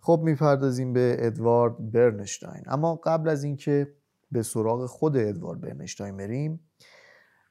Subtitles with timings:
[0.00, 2.62] خب می‌پردازیم به ادوارد برنشتاین.
[2.66, 3.94] اما قبل از اینکه
[4.32, 6.60] به سراغ خود ادوارد برنشتاین بریم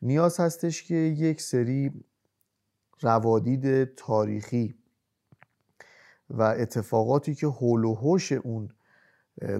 [0.01, 1.91] نیاز هستش که یک سری
[3.01, 4.75] روادید تاریخی
[6.29, 8.69] و اتفاقاتی که حول و حوش اون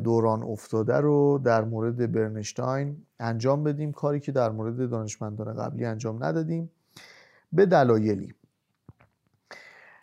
[0.04, 3.92] دوران افتاده رو در مورد برنشتاین انجام بدیم.
[3.92, 6.72] کاری که در مورد دانشمندان قبلی انجام ندادیم.
[7.54, 8.34] به دلایلی.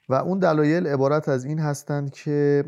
[0.08, 2.64] و اون دلایل عبارت از این هستند که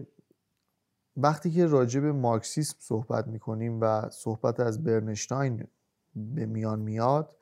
[1.17, 5.67] وقتی که راجع به مارکسیسم صحبت می‌کنیم و صحبت از برنشتاین
[6.14, 7.36] به میان میاد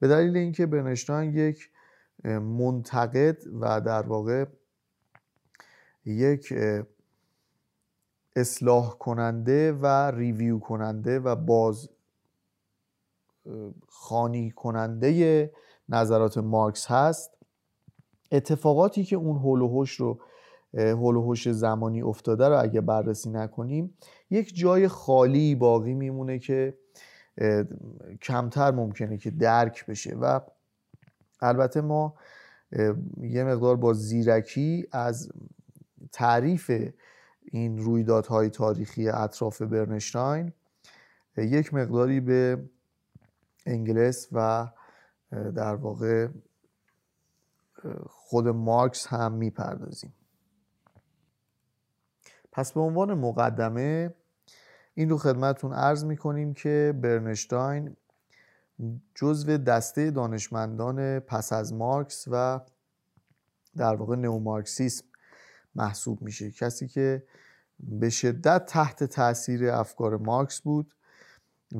[0.00, 1.70] به دلیل اینکه برنشتاین یک
[2.24, 4.44] منتقد و در واقع
[6.04, 6.54] یک
[8.36, 11.88] اصلاح کننده و ریویو کننده و باز
[13.88, 15.52] خانی کننده
[15.88, 17.37] نظرات مارکس هست
[18.32, 20.20] اتفاقاتی که اون هول و رو
[20.74, 23.94] هول و زمانی افتاده رو اگه بررسی نکنیم
[24.30, 26.78] یک جای خالی باقی میمونه که
[28.22, 30.40] کمتر ممکنه که درک بشه و
[31.40, 32.14] البته ما
[33.20, 35.32] یه مقدار با زیرکی از
[36.12, 36.70] تعریف
[37.52, 40.52] این رویدادهای تاریخی اطراف برنشتاین
[41.36, 42.68] یک مقداری به
[43.66, 44.68] انگلس و
[45.30, 46.28] در واقع
[48.06, 50.14] خود مارکس هم می‌پردازیم.
[52.52, 54.14] پس به عنوان مقدمه
[54.94, 57.96] این رو خدمتون عرض می‌کنیم که برنشتاین
[59.14, 62.60] جزو دسته دانشمندان پس از مارکس و
[63.76, 65.04] در واقع نئومارکسیسم
[65.74, 66.50] محسوب میشه.
[66.50, 67.24] کسی که
[67.80, 70.94] به شدت تحت تاثیر افکار مارکس بود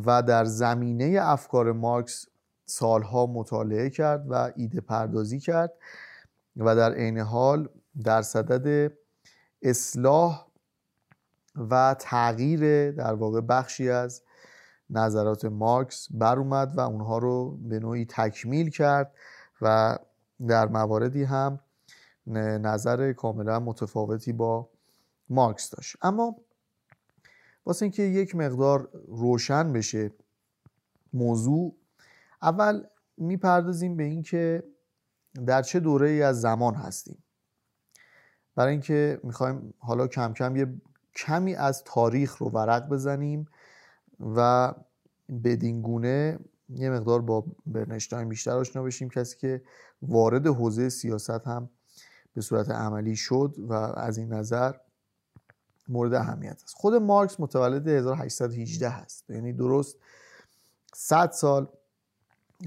[0.06, 2.26] و در زمینه افکار مارکس
[2.68, 5.72] سالها مطالعه کرد و ایده پردازی کرد
[6.56, 7.68] و در عین حال
[8.04, 8.92] در صدد
[9.62, 10.46] اصلاح
[11.70, 14.22] و تغییر در واقع بخشی از
[14.90, 19.14] نظرات مارکس بر اومد و اونها رو به نوعی تکمیل کرد
[19.62, 19.98] و
[20.48, 21.60] در مواردی هم
[22.36, 24.68] نظر کاملا متفاوتی با
[25.28, 25.96] مارکس داشت.
[26.02, 26.36] اما
[27.66, 30.12] واسه اینکه یک مقدار روشن بشه
[31.12, 31.74] موضوع
[32.42, 32.82] اول
[33.16, 34.62] می‌پردازیم به اینکه
[35.46, 37.24] در چه دوره ای از زمان هستیم.
[38.54, 40.74] برای اینکه می‌خوایم حالا کم کم یه
[41.16, 43.48] کمی از تاریخ رو ورق بزنیم
[44.36, 44.74] و
[45.44, 46.38] بدین گونه
[46.68, 49.08] یه مقدار با برنشتاین بیشتر آشنا بشیم.
[49.08, 49.62] کسی که
[50.02, 51.70] وارد حوزه سیاست هم
[52.34, 54.74] به صورت عملی شد و از این نظر
[55.88, 56.74] مورد اهمیت است.
[56.74, 59.30] خود مارکس متولد 1818 هست.
[59.30, 59.96] یعنی درست
[60.94, 61.68] 100 سال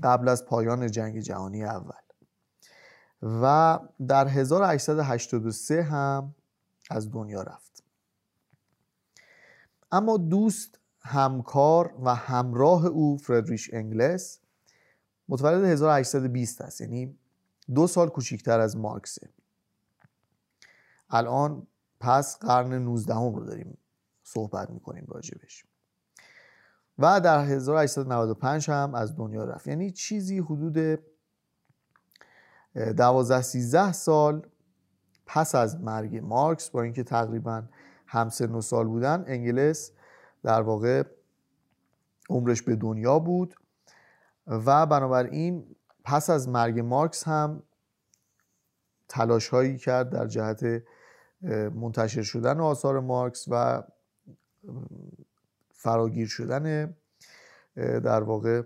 [0.04, 1.94] قبل از پایان جنگ جهانی اول.
[3.22, 6.36] و در 1883 هم
[6.90, 7.84] از دنیا رفت.
[9.92, 14.40] اما دوست همکار و همراه او فردریش انگلس
[15.30, 16.82] متولد 1820 است.
[16.82, 17.18] یعنی
[17.76, 19.30] دو سال کوچیکتر از مارکسه.
[21.10, 21.68] الان
[22.00, 23.78] پس قرن 19 هم رو داریم
[24.24, 25.66] صحبت می‌کنیم راجبش.
[27.00, 29.68] و در 1895 هم از دنیا رفت.
[29.68, 31.00] یعنی چیزی حدود
[32.76, 34.48] 12 13 سال
[35.26, 37.64] پس از مرگ مارکس با اینکه تقریبا
[38.08, 39.92] همسن و سال بودن انگلس
[40.44, 41.04] در واقع
[42.30, 43.56] عمرش به دنیا بود
[44.48, 47.64] و بنابراین پس از مرگ مارکس هم
[49.10, 50.84] تلاش هایی کرد در جهت
[51.76, 53.84] منتشر شدن آثار مارکس و
[55.82, 56.96] فراگیر شدن
[57.76, 58.62] در واقع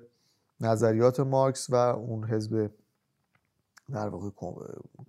[0.59, 2.71] نظریات مارکس و اون حزب
[3.91, 4.29] در واقع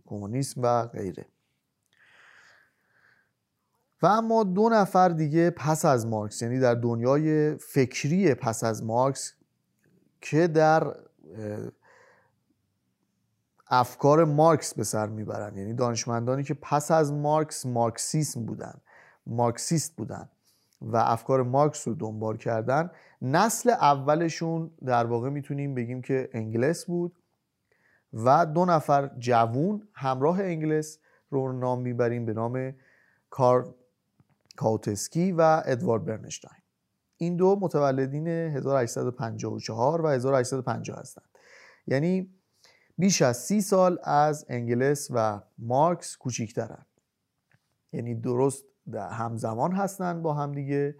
[0.06, 1.26] کمونیسم و غیره.
[4.02, 9.32] و اما دو نفر دیگه پس از مارکس یعنی در دنیای فکری پس از مارکس
[10.20, 10.96] که در
[13.66, 15.56] افکار مارکس به سر می‌برن.
[15.56, 18.80] یعنی دانشمندانی که پس از مارکس مارکسیسم بودن
[19.26, 20.28] مارکسیست بودن.
[20.80, 22.90] و افکار مارکس رو دنبال کردن.
[23.22, 27.18] نسل اولشون در واقع می‌تونیم بگیم که انگلس بود
[28.12, 30.98] و دو نفر جوون همراه انگلس
[31.30, 32.74] رو نام می‌بریم به نام
[33.30, 33.74] کار
[34.56, 36.62] کاوتسکی و ادوارد برنشتاین.
[37.16, 41.28] این دو متولدین 1854 و 1850 هستند.
[41.86, 42.30] یعنی
[42.98, 46.86] بیش از سی سال از انگلس و مارکس کوچیکترن.
[47.92, 50.96] یعنی درست همزمان هستن با همدیگه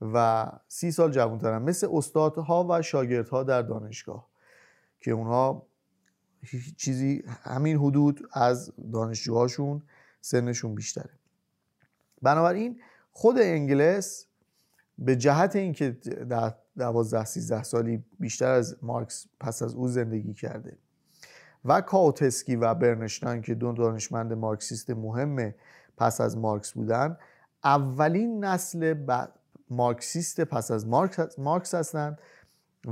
[0.00, 1.62] و سی سال جوانترن.
[1.62, 4.28] مثل استادها و شاگردها در دانشگاه
[5.00, 5.66] که اونها
[6.76, 9.82] چیزی همین حدود از دانشجوهاشون
[10.20, 11.10] سنشون بیشتره.
[12.22, 12.80] بنابراین
[13.12, 14.26] خود انگلس
[14.98, 15.90] به جهت اینکه
[16.30, 20.78] در 12 13 سالی بیشتر از مارکس پس از او زندگی کرده
[21.64, 25.54] و کاوتسکی و برنشتاین که دو دانشمند مارکسیست مهم
[25.98, 27.16] پس از مارکس بودن.
[27.64, 28.94] اولین نسل
[29.70, 30.86] مارکسیست پس از
[31.38, 32.18] مارکس هستند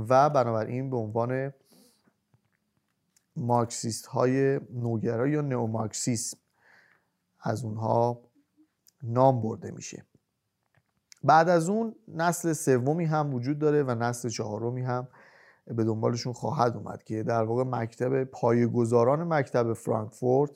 [0.09, 1.53] و بنابراین به عنوان
[3.35, 6.37] مارکسیست های نوگرا یا نئومارکسیسم
[7.39, 8.21] از اونها
[9.03, 10.05] نام برده میشه.
[11.23, 15.07] بعد از اون نسل سومی هم وجود داره و نسل چهارمی هم
[15.65, 20.51] به دنبالشون خواهد اومد که در واقع مکتب پایه‌گذاران مکتب فرانکفورت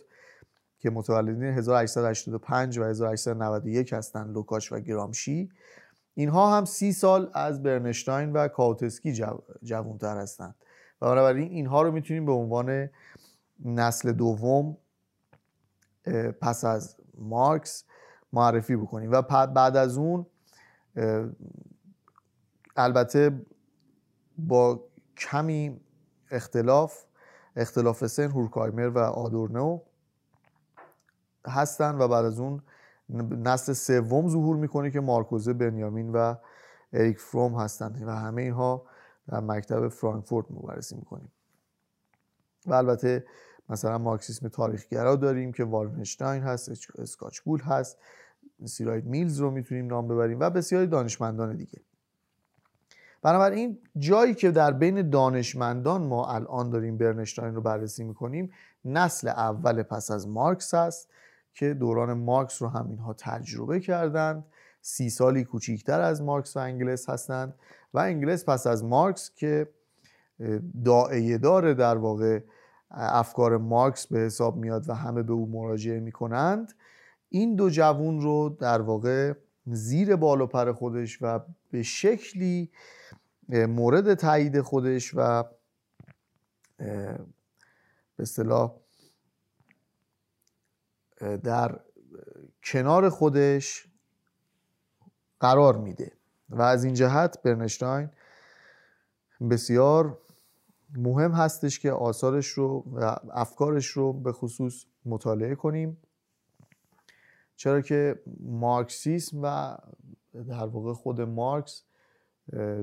[0.82, 5.50] که متولدین 1885 و 1891 هستند لوکاش و گرامشی.
[6.14, 9.38] اینها هم سی سال از برنشتاین و کاوتسکی جو...
[9.64, 10.56] جوانتر هستند
[11.02, 12.90] و بنابراین اینها رو می‌تونیم به عنوان
[13.66, 14.78] نسل دوم
[16.42, 17.84] پس از مارکس
[18.34, 19.12] معرفی بکنیم.
[19.12, 20.26] و بعد از اون
[22.76, 23.46] البته
[24.38, 24.84] با
[25.18, 25.82] کمی
[26.32, 27.04] اختلاف
[27.56, 29.80] اختلاف سن هورکایمر و آدورنو.
[31.48, 32.62] هستن و بعد از اون
[33.30, 36.36] نسل سوم ظهور می‌کنه که مارکوزه بنیامین و
[36.94, 38.86] اریک فروم هستند و همه اینها
[39.28, 41.32] در مکتب فرانکفورت مبارزه می‌کنیم.
[42.68, 43.26] و البته
[43.70, 47.98] مثلا مارکسیسم تاریخگرا داریم که وارنشتاین هست اسکاچبول هست.
[48.66, 51.82] سیراید میلز رو می‌تونیم نام ببریم و بسیاری دانشمندان دیگه.
[53.22, 58.52] بنابراین جایی که در بین دانشمندان ما الان داریم برنشتاین رو بررسی می‌کنیم
[58.86, 61.10] نسل اول پس از مارکس هست.
[61.54, 64.46] که دوران مارکس رو هم اینها تجربه کردند.
[64.82, 67.56] سی سالی کوچیکتر از مارکس و انگلس هستند
[67.94, 69.70] و انگلس پس از مارکس که
[70.86, 72.40] داعیه داره در واقع
[72.92, 76.74] افکار مارکس به حساب میاد و همه به او مراجعه می‌کنند.
[77.30, 79.34] این دو جوون رو در واقع
[79.66, 81.40] زیر بال و پر خودش و
[81.72, 82.72] به شکلی
[83.50, 85.44] مورد تایید خودش و
[86.78, 87.20] به
[88.20, 88.81] اصطلاح
[91.22, 91.80] در
[92.64, 93.88] کنار خودش
[95.40, 96.12] قرار میده.
[96.50, 98.10] و از این جهت برنشتاین
[99.50, 100.18] بسیار
[100.98, 105.98] مهم هستش که آثارش رو و افکارش رو به خصوص مطالعه کنیم.
[107.56, 109.78] چرا که مارکسیسم و
[110.34, 111.84] در واقع خود مارکس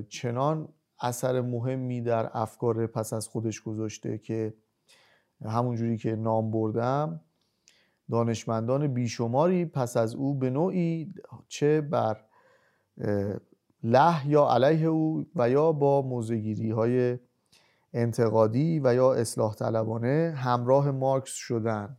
[0.08, 0.68] چنان
[1.00, 4.54] اثر مهمی در افکار پس از خودش گذاشته که
[5.44, 7.20] همونجوری که نام بردم
[8.10, 11.14] دانشمندان بیشماری پس از او به نوعی
[11.48, 12.24] چه بر
[13.82, 17.18] له یا علیه او و یا با موزگیری های
[17.94, 21.96] انتقادی و یا اصلاح طلبانه همراه مارکس شدن.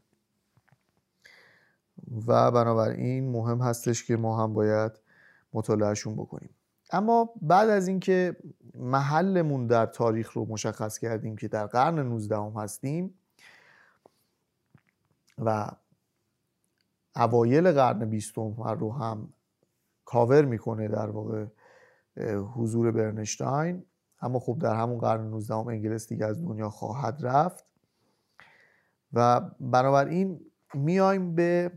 [2.27, 4.91] و بنابراین مهم هستش که ما هم باید
[5.53, 6.49] مطالعهشون بکنیم.
[6.91, 8.35] اما بعد از اینکه
[8.75, 13.13] محلمون در تاریخ رو مشخص کردیم که در قرن 19 هم هستیم
[15.37, 15.71] و
[17.15, 19.33] اوایل قرن بیستم رو هم
[20.05, 21.45] کاور می‌کنه در واقع
[22.55, 23.85] حضور برنشتاین.
[24.21, 27.65] اما خب در همون قرن 19 هم انگلیس دیگه از دنیا خواهد رفت.
[29.13, 31.71] و بنابراین میایم به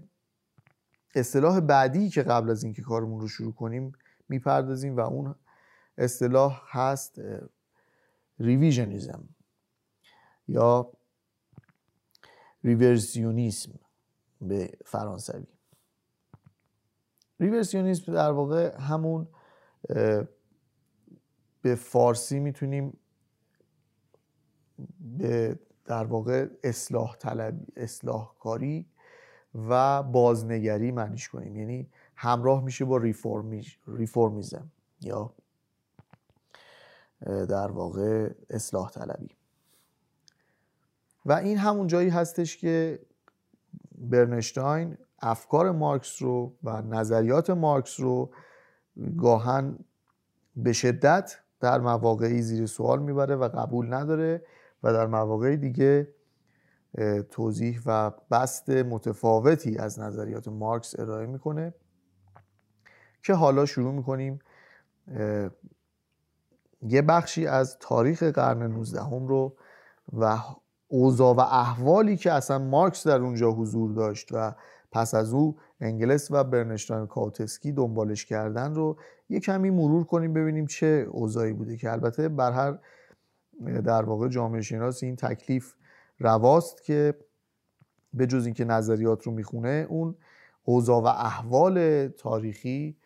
[1.15, 3.93] اصطلاح بعدی که قبل از اینکه کارمون رو شروع کنیم
[4.29, 5.35] می‌پردازیم و اون
[5.99, 7.21] اصطلاح هست
[8.39, 9.29] revisionism
[10.49, 10.93] یا
[12.65, 13.79] révisionnisme
[14.43, 15.47] به فرانسوی.
[17.41, 19.29] révisionnisme در واقع همون
[21.63, 22.99] به فارسی می‌تونیم
[25.01, 28.87] به در واقع اصلاح طلب اصلاح کاری
[29.55, 31.57] و بازنگری معنیش کنیم.
[31.57, 32.97] یعنی همراه میشه با
[33.87, 34.71] ریفورمیزم
[35.01, 35.35] یا
[37.27, 39.29] در واقع اصلاح طلبی.
[41.27, 43.07] و این همون جایی هستش که
[44.11, 48.31] برنشتاین افکار مارکس رو و نظریات مارکس رو
[49.17, 49.79] گاهن
[50.57, 54.45] به شدت در مواقعی زیر سوال می‌بره و قبول نداره
[54.83, 56.15] و در مواقع دیگه
[57.31, 61.75] توضیح و بست متفاوتی از نظریات مارکس ارائه می‌کنه
[63.23, 64.39] که حالا شروع می‌کنیم
[66.83, 69.57] یه بخشی از تاریخ قرن 19 هم رو
[70.13, 70.39] و
[70.93, 74.55] اوضاع و احوالی که اصلا مارکس در اونجا حضور داشت و
[74.93, 78.97] پس از او انگلس و برنشتاین کاوتسکی دنبالش کردن رو
[79.29, 82.79] یه کمی مرور کنیم ببینیم چه اوضاعی بوده که البته بر هر
[83.81, 85.75] در واقع جامعه شناس این تکلیف
[86.19, 87.15] رواست که
[88.15, 90.15] به جز اینکه نظریات رو می‌خونه اون
[90.65, 92.97] اوضاع و احوال تاریخی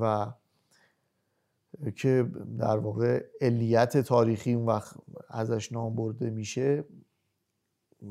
[0.00, 0.26] و
[1.94, 4.96] که در واقع علیت تاریخی اون وقت
[5.28, 6.84] ازش نام برده میشه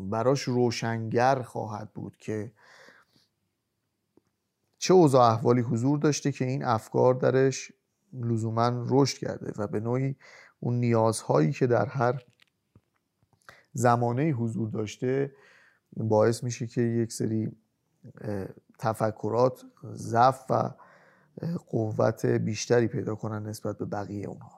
[0.10, 2.52] براش روشنگر خواهد بود که
[4.78, 7.72] چه اوضاع احوالی حضور داشته که این افکار درش
[8.14, 10.16] لزوما رشد کرده و به نوعی
[10.60, 12.26] اون نیازهایی که در هر
[13.74, 15.32] زمانه حضور داشته
[15.98, 17.52] باعث میشه که یک سری
[18.80, 20.72] تفکرات ضعف و
[21.68, 24.55] قوت بیشتری پیدا کنن نسبت به بقیه اونها.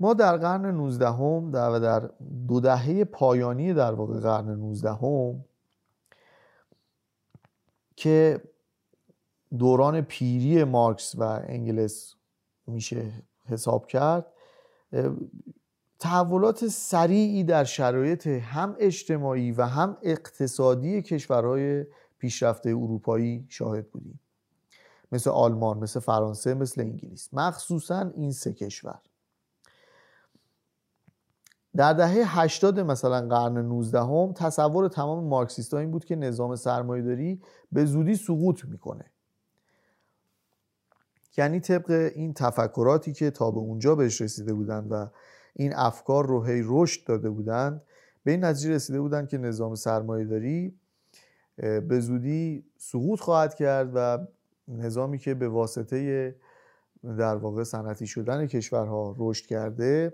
[0.00, 2.10] ما در قرن 19 هم در و در
[2.48, 5.44] دو دهه پایانی در واقع قرن 19 هم
[7.96, 8.42] که
[9.58, 12.14] دوران پیری مارکس و انگلس
[12.66, 13.12] میشه
[13.46, 14.26] حساب کرد
[15.98, 21.86] تحولات سریعی در شرایط هم اجتماعی و هم اقتصادی کشورهای
[22.18, 24.20] پیشرفته اروپایی شاهد بودیم.
[25.12, 27.28] مثل آلمان، مثل فرانسه، مثل انگلیس.
[27.32, 28.98] مخصوصا این سه کشور.
[31.78, 37.40] در دهه 80 مثلا قرن 19 هم تصور تمام مارکسیست این بود که نظام سرمایهداری
[37.72, 39.04] به زودی سقوط می‌کنه.
[41.36, 45.06] یعنی طبق این تفکراتی که تا به اونجا بهش رسیده بودند و
[45.54, 47.82] این افکار رو هی رشد داده بودند
[48.24, 50.74] به این نتیجه رسیده بودند که نظام سرمایهداری
[51.56, 54.18] به زودی سقوط خواهد کرد و
[54.68, 56.34] نظامی که به واسطه
[57.18, 60.12] در واقع صنعتی شدن کشورها رشد کرده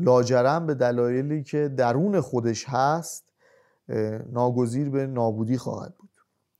[0.00, 3.32] لاجرم به دلایلی که درون خودش هست
[4.32, 6.10] ناگزیر به نابودی خواهد بود.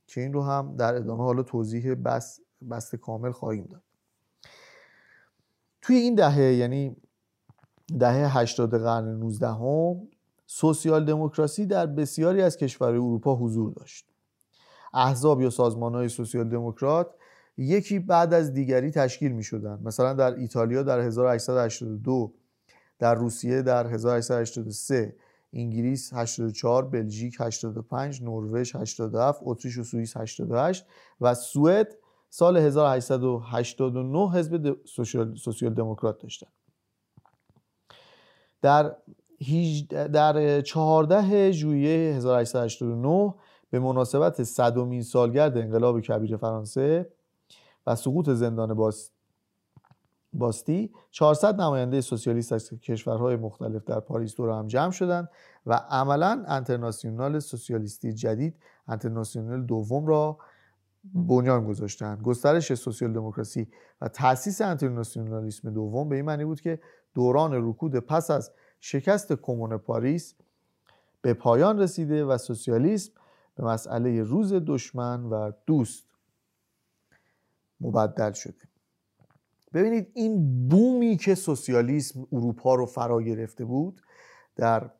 [0.07, 2.39] که این رو هم در ادامه حالا توضیح بس
[2.71, 3.81] بست کامل خواهیم داد.
[5.81, 6.95] توی این دهه یعنی
[7.99, 10.07] دهه 80 قرن 19 هم
[10.45, 14.05] سوسیال دموکراسی در بسیاری از کشورهای اروپا حضور داشت.
[14.93, 17.15] احزاب یا سازمان های سوسیال دموکرات
[17.57, 22.33] یکی بعد از دیگری تشکیل می شدن مثلا در ایتالیا در 1882
[23.01, 25.15] در روسیه در 1883
[25.53, 30.85] انگلیس 84 بلژیک 85 نروژ 87 اتریش و سوئیس 88
[31.21, 31.97] و سوئد
[32.29, 34.77] سال 1889 حزب
[35.35, 36.47] سوسیال دموکرات داشتن.
[38.61, 38.95] در
[39.89, 43.33] در 14 ژوئیه 1889
[43.69, 47.09] به مناسبت صدومین سالگرد انقلاب کبیر فرانسه
[47.87, 49.10] و سقوط زندان باست
[50.33, 55.29] باستی 400 نماینده سوسیالیست از کشورهای مختلف در پاریس دور هم جمع شدند
[55.65, 58.55] و عملا انترناسیونال سوسیالیستی جدید
[58.87, 60.37] انترناسیونال دوم را
[61.13, 62.21] بنیان گذاشتند.
[62.21, 63.67] گسترش سوسیال دموکراسی
[64.01, 66.79] و تاسیس انترناسیونالیسم دوم به این معنی بود که
[67.13, 70.35] دوران رکود پس از شکست کمون پاریس
[71.21, 73.11] به پایان رسیده و سوسیالیسم
[73.55, 76.07] به مسئله روز دشمن و دوست
[77.81, 78.70] مبدل شده.
[79.73, 84.01] ببینید این بومی که سوسیالیسم اروپا رو فرا گرفته بود
[84.55, 84.91] در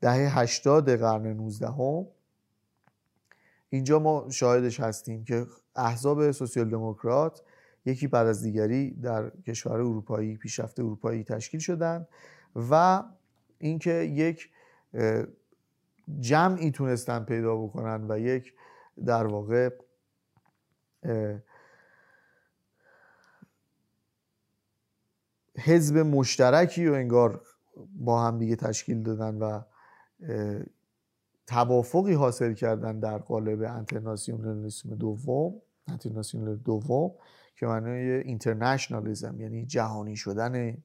[0.00, 2.06] دهه 80 قرن 19 هم
[3.68, 7.42] اینجا ما شاهدش هستیم که احزاب سوسیال دموکرات
[7.84, 12.08] یکی بعد از دیگری در کشور اروپایی پیشرفته اروپایی تشکیل شدند
[12.70, 13.02] و
[13.58, 14.50] اینکه یک
[16.20, 18.54] جمعی تونستن پیدا بکنن و یک
[19.06, 19.70] در واقع
[25.58, 27.40] حزب مشترکی و انگار
[27.94, 29.60] با هم دیگه تشکیل دادن و
[31.46, 35.54] توافقی حاصل کردن در قالب انترناسیونالیسم دوم
[35.88, 37.10] انترناسیونال دوم
[37.56, 40.76] که معنای اینترنشنالیزم یعنی جهانی شدن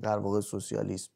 [0.00, 1.10] در واقع سوسیالیسم.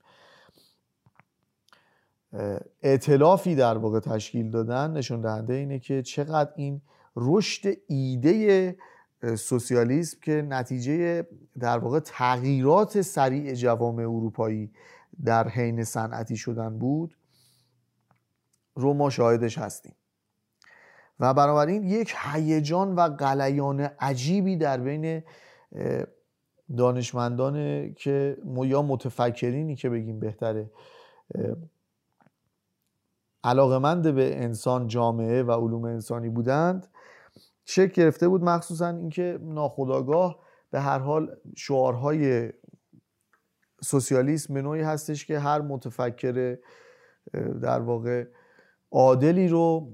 [2.82, 6.80] اعتلافی در واقع تشکیل دادن نشون دهنده اینه که چقدر این
[7.16, 8.76] رشد ایده
[9.36, 11.26] سوسیالیسم که نتیجه
[11.58, 14.72] در واقع تغییرات سریع جوامع اروپایی
[15.24, 17.16] در حین صنعتی شدن بود
[18.74, 19.94] رو ما شاهدش هستیم.
[21.20, 25.22] و بنابراین یک هیجان و قلیان عجیبی در بین
[26.76, 30.70] دانشمندان که یا متفکرینی که بگیم بهتره
[33.44, 36.86] علاقمند به انسان جامعه و علوم انسانی بودند
[37.64, 40.38] شکل گرفته بود مخصوصا اینکه ناخداگاه
[40.70, 42.52] به هر حال شعارهای
[43.82, 46.58] سوسیالیسم به نوعی هستش که هر متفکر
[47.62, 48.24] در واقع
[48.90, 49.92] عادلی رو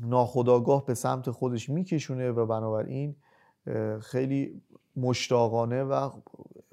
[0.00, 3.16] ناخداگاه به سمت خودش میکشونه و بنابراین
[4.00, 4.62] خیلی
[4.96, 6.10] مشتاقانه و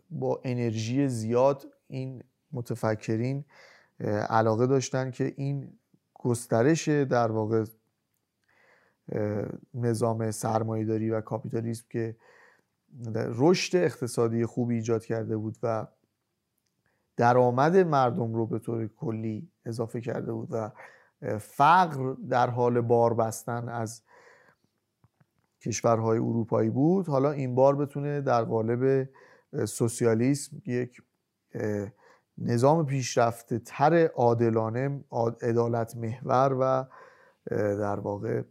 [0.09, 3.45] با انرژی زیاد این متفکرین
[4.29, 5.79] علاقه داشتن که این
[6.13, 7.65] گسترش در واقع
[9.73, 12.15] نظام سرمایهداری و کاپیتالیسم که
[13.15, 15.87] رشد اقتصادی خوبی ایجاد کرده بود و
[17.17, 20.71] درآمد مردم رو به طور کلی اضافه کرده بود و
[21.39, 24.03] فقر در حال بار بستن از
[25.61, 27.07] کشورهای اروپایی بود.
[27.07, 29.09] حالا این بار بتونه در قالب
[29.65, 31.01] سوسیالیسم یک
[32.37, 35.03] نظام پیشرفته تر عادلانه
[35.41, 36.85] عدالت محور و
[37.55, 38.41] در واقع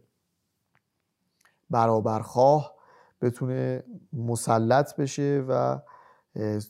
[1.69, 2.75] برابرخواه
[3.21, 3.83] بتونه
[4.13, 5.79] مسلط بشه و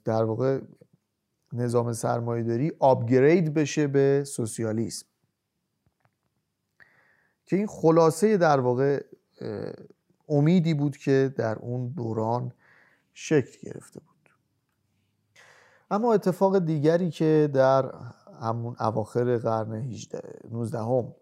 [0.05, 0.61] در واقع
[1.53, 5.05] نظام سرمایه داری آپگرید بشه به سوسیالیسم.
[7.45, 9.03] که این خلاصه در واقع
[10.29, 12.51] امیدی بود که در اون دوران
[13.13, 14.29] شکل گرفته بود.
[15.91, 17.91] اما اتفاق دیگری که در
[18.41, 19.93] همون اواخر قرن
[20.51, 21.15] 19 هم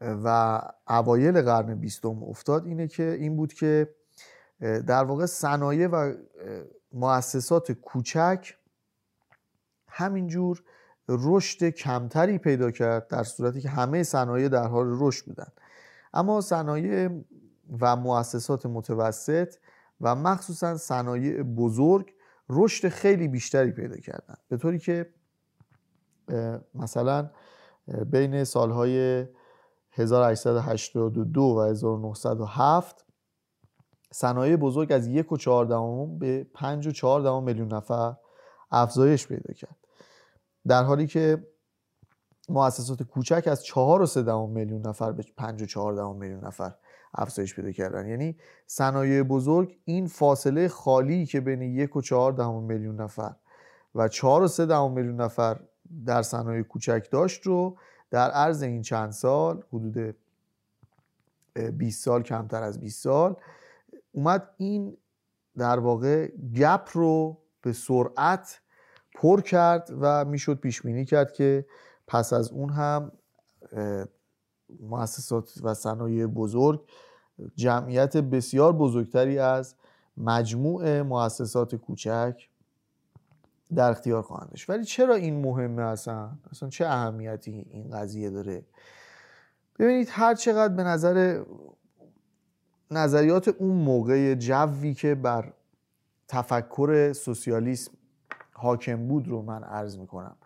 [0.00, 3.94] و اوایل قرن بیستم افتاد اینه که این بود که
[4.60, 6.14] در واقع صنایع و
[6.92, 8.54] مؤسسات کوچک
[9.88, 10.62] همینجور
[11.08, 15.48] رشد کمتری پیدا کرد در صورتی که همه صنایع در حال رشد بودن.
[16.14, 17.08] اما صنایع
[17.80, 19.54] و مؤسسات متوسط
[20.00, 22.14] و مخصوصا صنایع بزرگ
[22.48, 24.34] رشد خیلی بیشتری پیدا کردن.
[24.48, 25.10] به طوری که
[26.74, 27.30] مثلا
[28.10, 29.26] بین سالهای
[30.00, 33.04] 1882 و 1907
[34.12, 38.16] صنایع بزرگ از یک و چهاردهم به پنج و چهاردهم میلیون نفر
[38.70, 39.76] افزایش پیدا کرد.
[40.66, 41.46] در حالی که
[42.48, 46.74] مؤسسات کوچک از چهار و سه میلیون نفر به پنج و چهاردهم میلیون نفر
[47.14, 48.08] افزایش پیدا کردن.
[48.08, 48.36] یعنی
[48.66, 53.34] صنایع بزرگ این فاصله خالی که بین یک و چهار میلیون نفر
[53.94, 55.60] و چهار و سه میلیون نفر
[56.06, 57.76] در صنایع کوچک داشت رو
[58.10, 60.16] در عرض این چند سال حدود
[61.78, 63.36] 20 سال کمتر از 20 سال
[64.12, 64.96] اومد این
[65.56, 68.60] در واقع گپ رو به سرعت
[69.14, 71.66] پر کرد و می‌شد پیش بینی کرد که
[72.06, 73.12] پس از اون هم
[74.80, 76.84] مؤسسات و صنایع بزرگ
[77.54, 79.74] جمعیت بسیار بزرگتری از
[80.16, 82.48] مجموع مؤسسات کوچک
[83.74, 88.64] در اختیار خواهند داشت ولی چرا این مهمه اصلا؟ اصلا چه اهمیتی این قضیه داره؟
[89.78, 91.44] ببینید هر چقدر به نظر
[92.90, 95.52] نظریات اون موقع جوی که بر
[96.28, 97.92] تفکر سوسیالیسم
[98.52, 100.36] حاکم بود رو من عرض می‌کنم.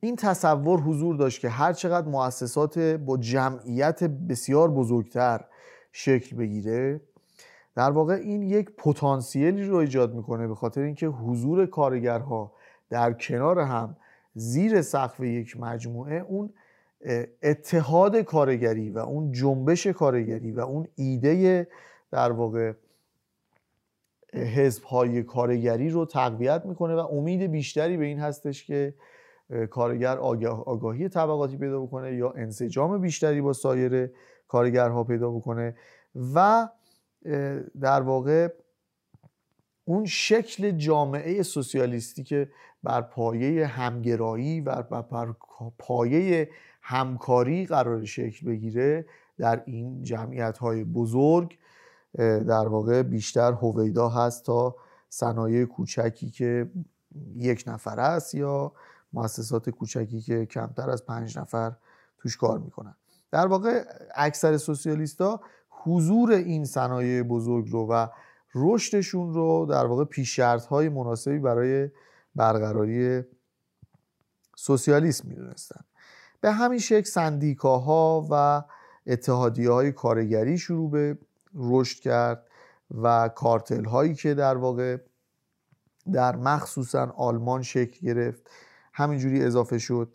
[0.00, 5.44] این تصور حضور داشت که هر چقدر مؤسسات با جمعیت بسیار بزرگتر
[5.92, 7.00] شکل بگیره
[7.78, 12.52] در واقع این یک پتانسیلی رو ایجاد می‌کنه به خاطر اینکه حضور کارگرها
[12.90, 13.96] در کنار هم
[14.34, 16.52] زیر سقف یک مجموعه اون
[17.42, 21.68] اتحاد کارگری و اون جنبش کارگری و اون ایده
[22.10, 22.72] در واقع
[24.32, 28.94] حزب های کارگری رو تقویت می‌کنه و امید بیشتری به این هستش که
[29.70, 34.10] کارگر آگاهی طبقاتی پیدا بکنه یا انسجام بیشتری با سایر
[34.48, 35.76] کارگرها پیدا بکنه
[36.34, 36.68] و
[37.80, 38.48] در واقع
[39.84, 42.50] اون شکل جامعه سوسیالیستی که
[42.82, 45.34] بر پایه همگرایی و بر
[45.78, 46.50] پایه
[46.82, 49.06] همکاری قرار شکل بگیره
[49.38, 51.58] در این جمعیت های بزرگ
[52.48, 54.76] در واقع بیشتر هویدا هست تا
[55.08, 56.70] صنایع کوچکی که
[57.36, 58.72] یک نفر است یا
[59.12, 61.72] مؤسسات کوچکی که کمتر از پنج نفر
[62.18, 62.94] توش کار می‌کنن.
[63.30, 65.40] در واقع اکثر سوسیالیستا
[65.88, 68.06] حضور این صنایع بزرگ رو و
[68.54, 71.90] رشدشون رو در واقع پیش های مناسبی برای
[72.34, 73.22] برقراری
[74.56, 75.80] سوسیالیسم می‌دونستن.
[76.40, 78.62] به همین شکل سندیکاها و
[79.06, 81.18] اتحادی های کارگری شروع به
[81.54, 82.46] رشد کرد
[83.02, 84.96] و کارتل هایی که در واقع
[86.12, 88.50] در مخصوصا آلمان شکل گرفت
[88.92, 90.12] همینجوری اضافه شد.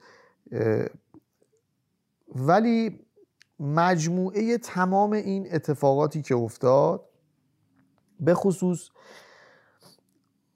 [2.35, 3.02] ولی
[3.63, 7.09] مجموعه تمام این اتفاقاتی که افتاد
[8.19, 8.89] به خصوص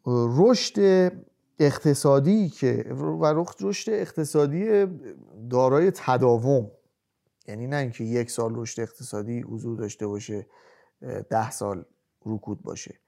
[0.07, 1.11] رشد
[1.59, 4.85] اقتصادی که و رشد اقتصادی
[5.49, 6.71] دارای تداوم.
[7.47, 10.47] یعنی نه اینکه یک سال رشد اقتصادی حضور داشته باشه
[11.29, 11.85] ده سال
[12.25, 12.99] رکود باشه.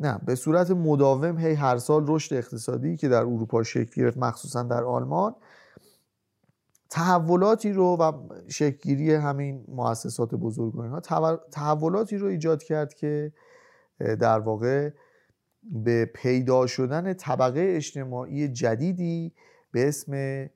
[0.00, 4.62] نه به صورت مداوم هی هر سال رشد اقتصادی که در اروپا شکل گرفت مخصوصا
[4.62, 5.34] در آلمان
[6.90, 8.12] تحولاتی رو و
[8.48, 11.00] شکلگیری همین مؤسسات بزرگ ها
[11.52, 13.32] تحولاتی رو ایجاد کرد که
[13.98, 14.90] در واقع
[15.62, 19.32] به پیدا شدن طبقه اجتماعی جدیدی
[19.72, 20.46] به اسم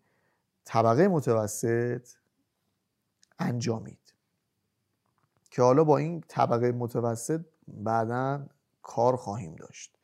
[0.65, 2.09] طبقه متوسط
[3.39, 3.99] انجامید.
[5.51, 8.47] که حالا با این طبقه متوسط بعدا
[8.83, 9.99] کار خواهیم داشت.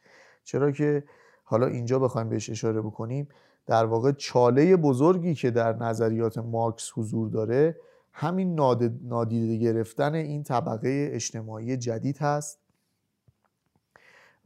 [0.45, 1.05] چرا که
[1.45, 3.29] حالا اینجا بخوایم بهش اشاره بکنیم
[3.71, 7.77] در واقع چاله بزرگی که در نظریات مارکس حضور داره
[8.13, 8.55] همین
[9.03, 12.59] نادیده گرفتن این طبقه اجتماعی جدید هست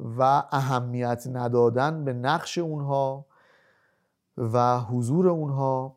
[0.00, 3.26] و اهمیت ندادن به نقش اونها
[4.38, 5.96] و حضور اونها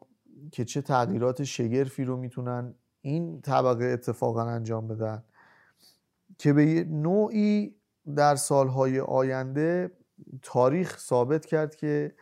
[0.51, 5.23] که چه تغییرات شگرفی رو می‌تونن این طبقه اتفاقا انجام بدن.
[6.37, 7.75] که به نوعی
[8.15, 9.91] در سالهای آینده
[10.41, 12.15] تاریخ ثابت کرد که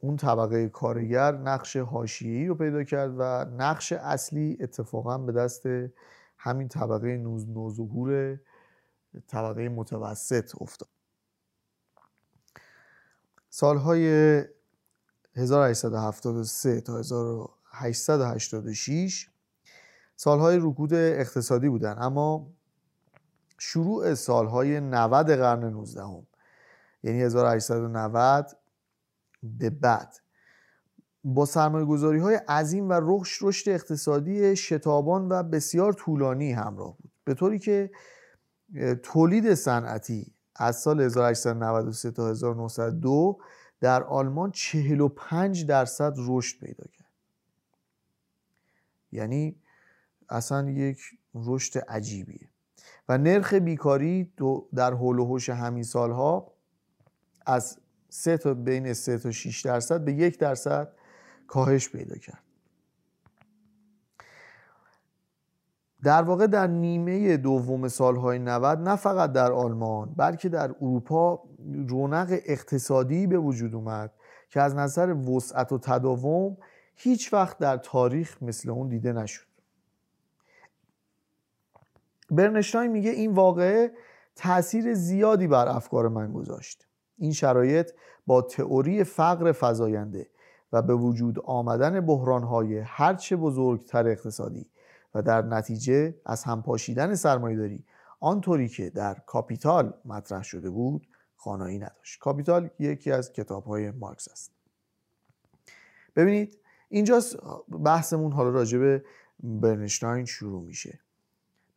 [0.00, 5.66] اون طبقه کارگر نقش حاشیه‌ای رو پیدا کرد و نقش اصلی اتفاقا به دست
[6.38, 8.38] همین طبقه نوظهور
[9.28, 10.88] طبقه متوسط افتاد
[13.50, 14.04] سالهای
[15.36, 17.02] 1873 تا
[17.72, 19.28] 1886
[20.16, 22.50] سالهای رکود اقتصادی بودن اما
[23.58, 26.26] شروع سالهای 90 قرن 19 هم.
[27.02, 28.59] یعنی 1890
[29.42, 30.16] به بعد.
[31.24, 37.12] با سرمایه گذاری های عظیم و رشد رشد اقتصادی شتابان و بسیار طولانی همراه بود.
[37.24, 37.90] به طوری که
[39.02, 43.38] تولید صنعتی از سال 1893 تا 1902
[43.80, 47.10] در آلمان 45 درصد رشد پیدا کرد.
[49.12, 49.56] یعنی
[50.28, 50.98] اصلا یک
[51.34, 52.48] رشد عجیبیه.
[53.08, 54.32] و نرخ بیکاری
[54.74, 56.52] در حول و حوش همین سالها
[57.46, 57.78] از
[58.10, 60.92] 3 تا بین 3 تا 6 درصد به یک درصد
[61.46, 62.42] کاهش پیدا کرد.
[66.02, 71.42] در واقع در نیمه دوم سالهای 90 نه فقط در آلمان بلکه در اروپا
[71.88, 74.12] رونق اقتصادی به وجود اومد
[74.48, 76.56] که از نظر وسعت و تداوم
[76.94, 79.46] هیچ وقت در تاریخ مثل اون دیده نشد.
[82.30, 83.92] برنشتاین میگه این واقعه
[84.36, 86.89] تاثیر زیادی بر افکار من گذاشت.
[87.20, 87.92] این شرایط
[88.26, 90.26] با تئوری فقر فزاینده
[90.72, 94.66] و به وجود آمدن بحرانهای هرچه بزرگتر اقتصادی
[95.14, 97.84] و در نتیجه از هم پاشیدن سرمایهداری
[98.20, 101.06] آنطوری که در کاپیتال مطرح شده بود
[101.36, 102.20] خوانایی نداشت.
[102.20, 104.52] کاپیتال یکی از کتاب های مارکس است.
[106.16, 107.20] ببینید اینجا
[107.84, 109.04] بحثمون حالا راجع به
[109.42, 111.00] برنشتاین شروع میشه.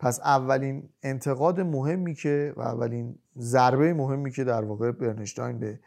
[0.03, 5.79] پس اولین انتقاد مهمی که و اولین ضربه مهمی که در واقع برنشتاین به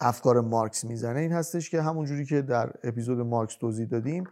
[0.00, 4.24] افکار مارکس می‌زنه این هستش که همونجوری که در اپیزود مارکس توضیح دادیم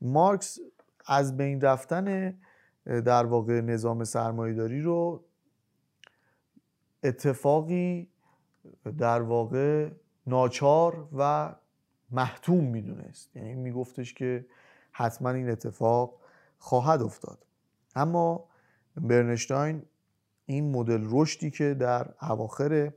[0.00, 0.58] مارکس
[1.06, 2.38] از بین رفتن
[2.84, 5.24] در واقع نظام سرمایهداری رو
[7.02, 8.08] اتفاقی
[8.98, 9.90] در واقع
[10.26, 11.54] ناچار و
[12.10, 13.36] محتوم می‌دونست.
[13.36, 14.46] یعنی میگفتش که
[14.92, 16.23] حتما این اتفاق
[16.64, 17.46] خواهد افتاد.
[17.96, 18.44] اما
[18.96, 19.82] برنشتاین
[20.46, 22.92] این مدل رشدی که در اواخر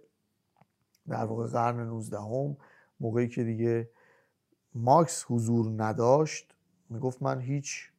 [1.07, 2.57] در واقع قرن 19 هم
[2.99, 3.89] موقعی که دیگه
[4.75, 6.55] مارکس حضور نداشت
[6.89, 7.91] می‌گفت من هیچ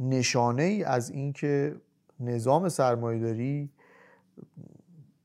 [0.00, 1.80] نشانه ای از اینکه
[2.20, 3.70] نظام سرمایهداری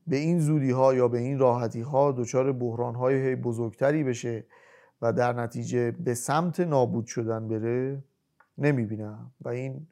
[0.06, 4.44] به این زودی ها یا به این راحتی ها دچار بحران های بزرگتری بشه
[5.02, 8.04] و در نتیجه به سمت نابود شدن بره
[8.58, 9.86] نمی‌بینم و این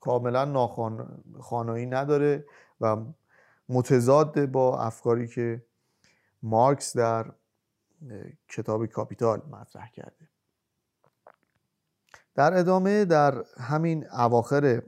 [0.00, 2.44] کاملا ناخانایی نداره
[2.80, 2.96] و
[3.68, 5.64] متضاد با افکاری که
[6.42, 7.32] مارکس در
[8.48, 10.28] کتاب کاپیتال مطرح کرده.
[12.34, 14.82] در ادامه در همین اواخر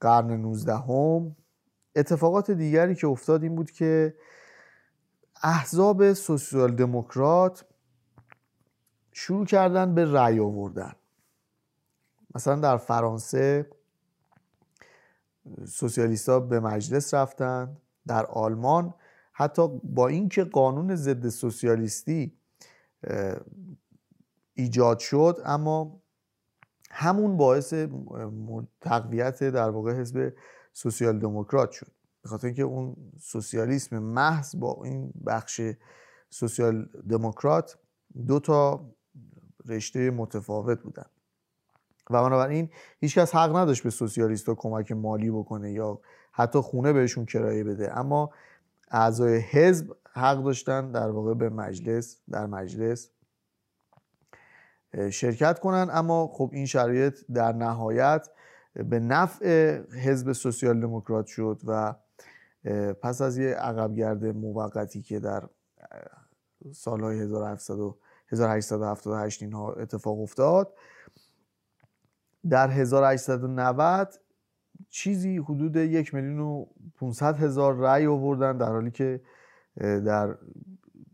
[0.00, 1.36] قرن 19 هم
[1.96, 4.14] اتفاقات دیگری که افتاد این بود که
[5.42, 7.64] احزاب سوسیال دموکرات
[9.12, 10.92] شروع کردن به رأی آوردن.
[12.34, 13.70] مثلا در فرانسه
[15.66, 18.94] سوسیالیست به مجلس رفتن در آلمان
[19.32, 22.32] حتی با اینکه قانون ضد سوسیالیستی
[24.54, 26.00] ایجاد شد اما
[26.90, 27.74] همون باعث
[28.80, 30.32] تقویت در واقع حزب
[30.72, 31.95] سوسیال دموکرات شد.
[32.26, 35.60] به خاطر اینکه اون سوسیالیسم محض با این بخش
[36.30, 37.78] سوسیال دموکرات
[38.26, 38.90] دو تا
[39.66, 41.06] رشته متفاوت بودن.
[42.10, 46.00] و بنابراین هیچکس حق نداشت به سوسیالیست کمک مالی بکنه یا
[46.32, 47.98] حتی خونه بهشون کرایه بده.
[47.98, 48.30] اما
[48.90, 53.10] اعضای حزب حق داشتن در واقع به مجلس در مجلس
[55.10, 55.88] شرکت کنن.
[55.92, 58.28] اما خب این شرایط در نهایت
[58.74, 61.94] به نفع حزب سوسیال دموکرات شد و
[63.02, 65.48] پس از یه عقبگرد موقتی که در
[66.72, 70.74] سالهای 1878 اینها اتفاق افتاد
[72.50, 74.14] در 1890
[74.88, 79.20] چیزی حدود یک میلیون و 500 هزار رأی آوردن در حالی که
[79.80, 80.36] در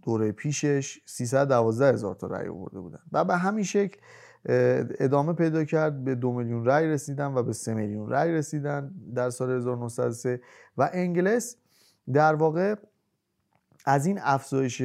[0.02, 3.00] دوره پیشش 312 هزار تا رأی آورده بودن.
[3.12, 4.00] و به همین شکل
[4.44, 9.30] ادامه پیدا کرد به دو میلیون رأی رسیدن و به سه میلیون رأی رسیدن در
[9.30, 10.40] سال 1903
[10.76, 11.56] و انگلس
[12.12, 12.74] در واقع
[13.84, 14.82] از این افزایش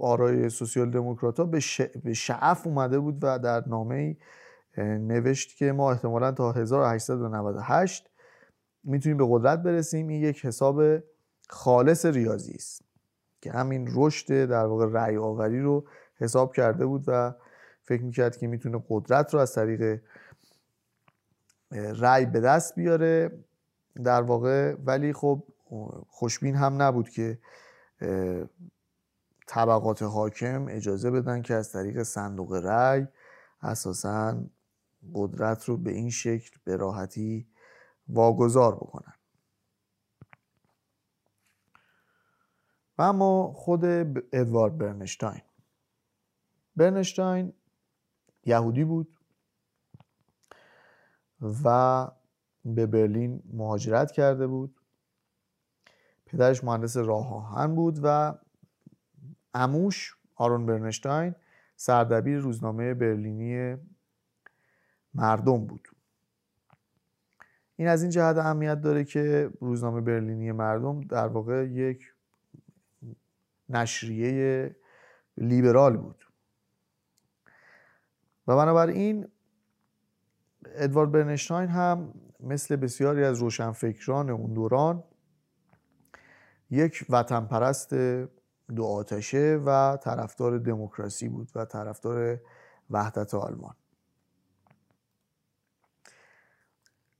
[0.00, 1.60] آرای سوسیال دموکرات به,
[2.04, 4.16] به شعف اومده بود و در نامه
[4.78, 8.10] نوشت که ما احتمالا تا 1898
[8.84, 10.08] می‌تونیم به قدرت برسیم.
[10.08, 10.82] این یک حساب
[11.48, 12.82] خالص ریاضی است
[13.40, 15.84] که همین رشد در واقع رأی آوری رو
[16.18, 17.34] حساب کرده بود و
[17.86, 20.00] فکر می‌کرد که می‌تونه قدرت رو از طریق
[21.72, 23.44] رأی به دست بیاره
[24.04, 25.44] در واقع ولی خب
[26.08, 27.38] خوشبین هم نبود که
[29.46, 33.06] طبقات حاکم اجازه بدن که از طریق صندوق رأی
[33.62, 34.44] اساسا
[35.14, 37.48] قدرت رو به این شکل به راحتی
[38.08, 39.12] واگذار بکنن.
[42.98, 43.84] و اما خود
[44.32, 45.42] ادوارد برنشتاین.
[46.76, 47.52] برنشتاین
[48.46, 49.16] یهودی بود
[51.64, 52.08] و
[52.64, 54.80] به برلین مهاجرت کرده بود.
[56.26, 58.34] پدرش مهندس راه آهن بود و
[59.54, 61.34] اموش آرون برنشتاین
[61.76, 63.76] سردبیر روزنامه برلینی
[65.14, 65.88] مردم بود.
[67.76, 72.12] این از این جهت اهمیت داره که روزنامه برلینی مردم در واقع یک
[73.68, 74.76] نشریه
[75.36, 76.25] لیبرال بود.
[78.46, 79.28] و بنابراین
[80.64, 85.04] ادوارد برنشتاین هم مثل بسیاری از روشنفکران اون دوران
[86.70, 87.94] یک وطن پرست
[88.74, 92.40] دو آتشه و طرفدار دموکراسی بود و طرفدار
[92.90, 93.74] وحدت آلمان.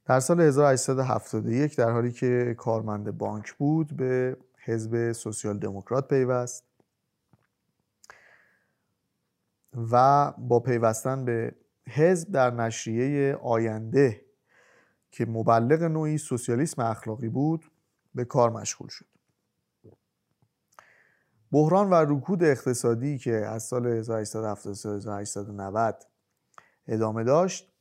[0.04, 6.65] در سال 1871 در حالی که کارمند بانک بود به حزب سوسیال دموکرات پیوست.
[9.76, 11.54] و با پیوستن به
[11.88, 14.24] حزب در نشریه آینده
[15.10, 17.70] که مبلغ نوعی سوسیالیسم اخلاقی بود
[18.14, 19.06] به کار مشغول شد.
[21.52, 25.94] بحران و رکود اقتصادی که از سال 1873
[26.88, 27.72] ادامه داشت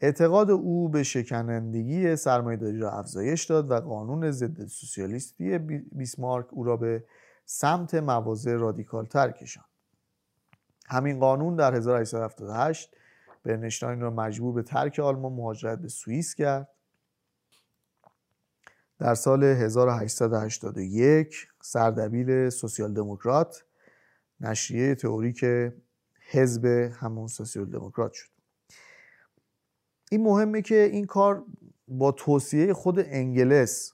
[0.00, 5.58] اعتقاد او به شکنندگی سرمایهداری را افزایش داد و قانون ضد سوسیالیستی
[5.92, 7.04] بیسمارک او را به
[7.44, 9.75] سمت مواضع رادیکال تر کشاند.
[10.88, 12.96] همین قانون در 1878
[13.44, 16.68] برنشتاین را مجبور به ترک آلمان مهاجرت به سوئیس کرد.
[18.98, 23.64] در سال 1881 سردبیر سوسیال دموکرات
[24.40, 25.44] نشریه تئوریک
[26.30, 26.64] حزب
[27.00, 28.28] همون سوسیال دموکرات شد.
[30.10, 31.44] این مهمه که این کار
[31.88, 33.92] با توصیه خود انگلس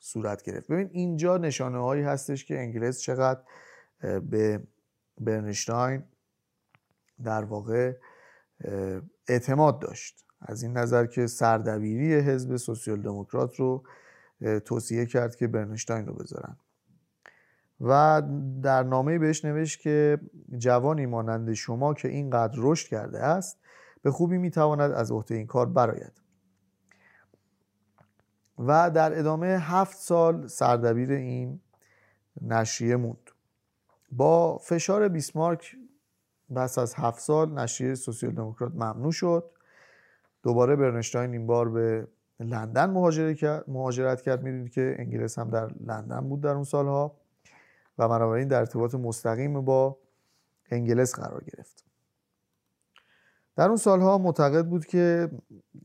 [0.00, 0.72] صورت گرفت.
[0.72, 3.40] ببین اینجا نشانه هایی هستش که انگلس چقدر
[4.30, 4.62] به
[5.20, 6.02] برنشتاین
[7.24, 7.92] در واقع
[9.28, 10.26] اعتماد داشت.
[10.40, 13.84] از این نظر که سردبیری حزب سوسیال دموکرات رو
[14.64, 16.56] توصیه کرد که برنشتاین رو بذارن.
[17.80, 18.22] و
[18.62, 20.20] در نامه بهش نوشت که
[20.58, 23.58] جوانی مانند شما که اینقدر رشد کرده است
[24.02, 26.12] به خوبی می‌تواند از عهده این کار برآید.
[28.58, 31.60] و در ادامه هفت سال سردبیر این
[32.42, 33.30] نشریه موند.
[34.12, 35.76] با فشار بیسمارک
[36.54, 39.50] پس از هفت سال نشریه سوسیال دموکرات ممنوع شد.
[40.42, 42.08] دوباره برنشتاین این بار به
[42.40, 42.90] لندن
[43.66, 44.42] مهاجرت کرد.
[44.42, 47.16] می‌دونید که انگلیس هم در لندن بود در اون سالها
[47.98, 49.98] و بنابراین در ارتباط مستقیم با
[50.70, 51.84] انگلیس قرار گرفت.
[53.56, 55.30] در اون سالها معتقد بود که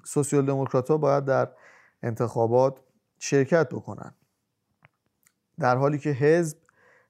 [0.05, 1.49] سوسیال دموکرات ها باید در
[2.03, 2.79] انتخابات
[3.19, 4.13] شرکت بکنن.
[5.59, 6.57] در حالی که حزب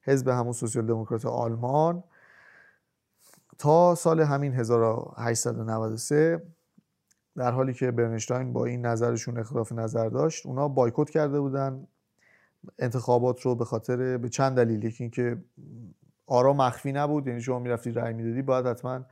[0.01, 2.03] حزب همون سوسیال دموکرات آلمان
[3.57, 6.43] تا سال همین 1893
[7.35, 11.87] در حالی که برنشتاین با این نظرشون اختلاف نظر داشت اونا بایکوت کرده بودن
[12.79, 14.83] انتخابات رو به خاطر به چند دلیل.
[14.83, 15.37] یکی اینکه
[16.27, 19.05] آرا مخفی نبود یعنی شما می‌رفتی رأی می‌دادی باید حتما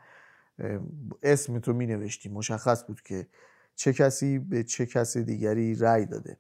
[1.23, 3.27] اسم تو می نوشتی مشخص بود که
[3.75, 6.38] چه کسی به چه کس دیگری رأی داده.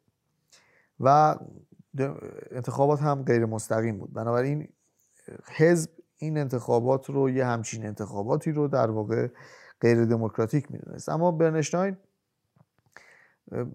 [0.99, 1.35] و
[2.51, 4.13] انتخابات هم غیر مستقیم بود.
[4.13, 4.67] بنابراین
[5.55, 5.89] حزب
[6.23, 9.27] این انتخابات رو یه همچین انتخاباتی رو در واقع
[9.81, 11.09] غیر دموکراتیک می‌دونست.
[11.09, 11.97] اما برنشتاین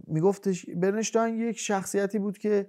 [0.06, 2.68] میگفتش برنشتاین یک شخصیتی بود که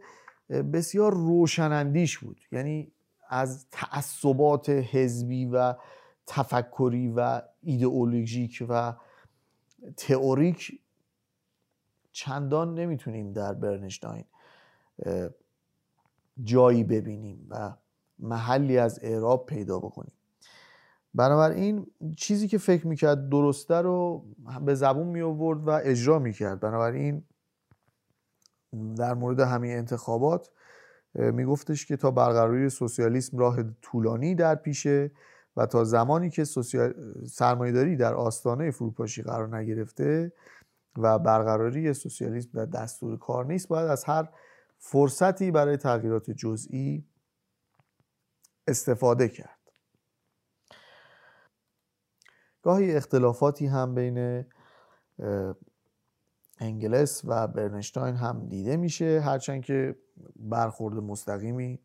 [0.74, 2.42] بسیار روشنندیش بود.
[2.52, 2.92] یعنی
[3.30, 5.76] از تعصبات حزبی و
[6.28, 8.94] تفکری و ایدئولوژیک و
[9.98, 10.82] تئوریک
[12.12, 14.26] چندان نمی‌تونیم در برنشتاین
[16.44, 17.74] جایی ببینیم و
[18.20, 20.14] محلی از اعراب پیدا بکنیم.
[21.14, 24.26] بنابراین چیزی که فکر می‌کرد درسته رو
[24.66, 26.60] به زبون می آورد و اجرا می‌کرد.
[26.60, 27.24] بنابراین
[28.98, 30.52] در مورد همین انتخابات
[31.16, 35.12] میگفتش که تا برقراری سوسیالیسم راه طولانی در پیشه
[35.58, 36.94] و تا زمانی که سوسیال...
[37.26, 40.32] سرمایهداری در آستانه فروپاشی قرار نگرفته
[40.98, 44.30] و برقراری سوسیالیسم در دستور کار نیست باید از هر
[44.78, 47.06] فرصتی برای تغییرات جزئی
[48.70, 49.60] استفاده کرد.
[52.62, 54.46] گاهی اختلافاتی هم بین
[56.60, 59.96] انگلس و برنشتاین هم دیده میشه هرچند که
[60.36, 61.80] برخورد مستقیمی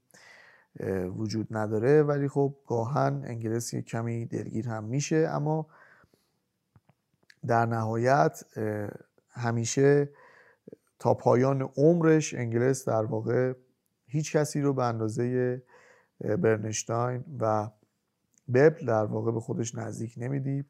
[1.16, 5.16] وجود نداره ولی خب گاهن انگلس یک کمی دلگیر هم میشه.
[5.16, 5.66] اما
[7.46, 8.44] در نهایت
[9.30, 10.10] همیشه
[10.98, 13.52] تا پایان عمرش انگلس در واقع
[14.06, 15.62] هیچ کسی رو به اندازه
[16.20, 17.70] برنشتاین و
[18.54, 20.66] ببل در واقع به خودش نزدیک نمی‌دید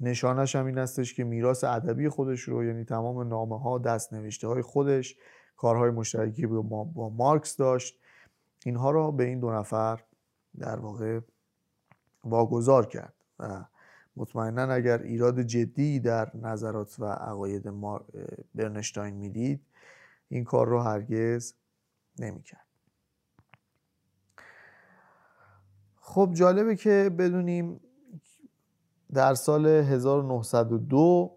[0.00, 4.48] نشانش هم این استش که میراث ادبی خودش رو یعنی تمام نامه ها دست نوشته
[4.48, 5.16] های خودش
[5.56, 7.98] کارهای مشترکی با, با مارکس داشت.
[8.64, 10.00] اینها را به این دو نفر
[10.58, 11.20] در واقع
[12.24, 13.64] واگذار کرد و
[14.16, 17.72] مطمئنا اگر ایراد جدی در نظرات و عقاید
[18.54, 19.66] برنشتاین می‌دید
[20.28, 21.54] این کار رو هرگز
[22.18, 22.71] نمی‌کرد.
[26.04, 27.80] خب جالبه که بدونیم
[29.12, 31.36] در سال 1902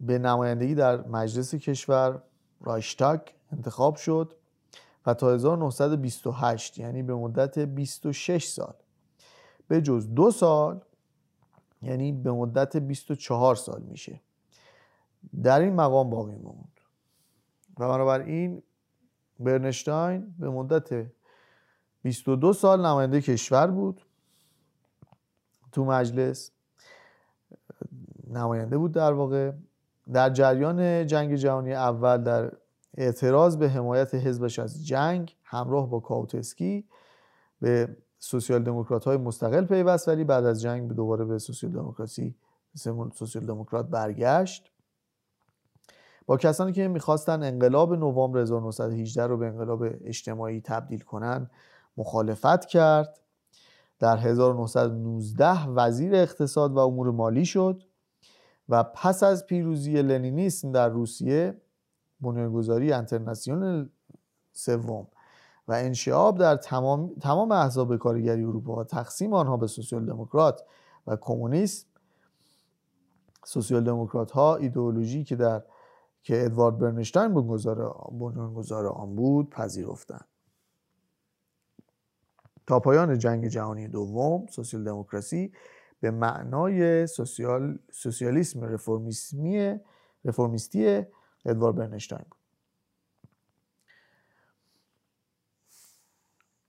[0.00, 2.22] به نمایندگی در مجلس کشور
[2.60, 3.20] رایشتاگ
[3.52, 4.34] انتخاب شد
[5.06, 8.74] و تا 1928 یعنی به مدت 26 سال
[9.68, 10.80] به جز دو سال
[11.82, 14.20] یعنی به مدت 24 سال میشه.
[15.42, 16.80] در این مقام باقی موند.
[17.78, 18.62] و بنابراین
[19.40, 21.06] برنشتاین به مدت
[22.04, 24.00] 22 سال نماینده کشور بود.
[25.72, 26.50] تو مجلس
[28.30, 29.52] نماینده بود در واقع.
[30.12, 32.52] در جریان جنگ جهانی اول در
[32.96, 36.88] اعتراض به حمایت حزبش از جنگ همراه با کاوتسکی
[37.60, 42.34] به سوسیال دموکرات های مستقل پیوست ولی بعد از جنگ دوباره به سوسیال دموکراسی
[43.14, 44.70] سوسیال دموکرات برگشت.
[46.26, 51.50] با کسانی که می‌خواستن انقلاب نوامبر 1918 رو به انقلاب اجتماعی تبدیل کنن
[51.96, 53.20] مخالفت کرد.
[53.98, 57.82] در 1919 وزیر اقتصاد و امور مالی شد
[58.68, 61.60] و پس از پیروزی لنینیسم در روسیه
[62.20, 63.88] بنیانگذاری انترناسیونال
[64.52, 65.06] سوم
[65.68, 70.62] و انشعاب در تمام, تمام احزاب کارگری اروپا و تقسیم آنها به سوسیال دموکرات
[71.06, 71.86] و کمونیسم.
[73.44, 75.62] سوسیال دموکرات ها ایدئولوژی که در
[76.22, 77.34] که ادوارد برنشتاین
[78.12, 80.33] بنیانگذار آن بود پذیرفتند.
[82.66, 85.52] تا پایان جنگ جهانی دوم سوسیال دموکراسی
[86.00, 89.80] به معنای سوسیال سوسیالیسم رفرمیسمی
[90.24, 91.02] رفرمیستی
[91.46, 92.38] ادوارد برنشتاین بود.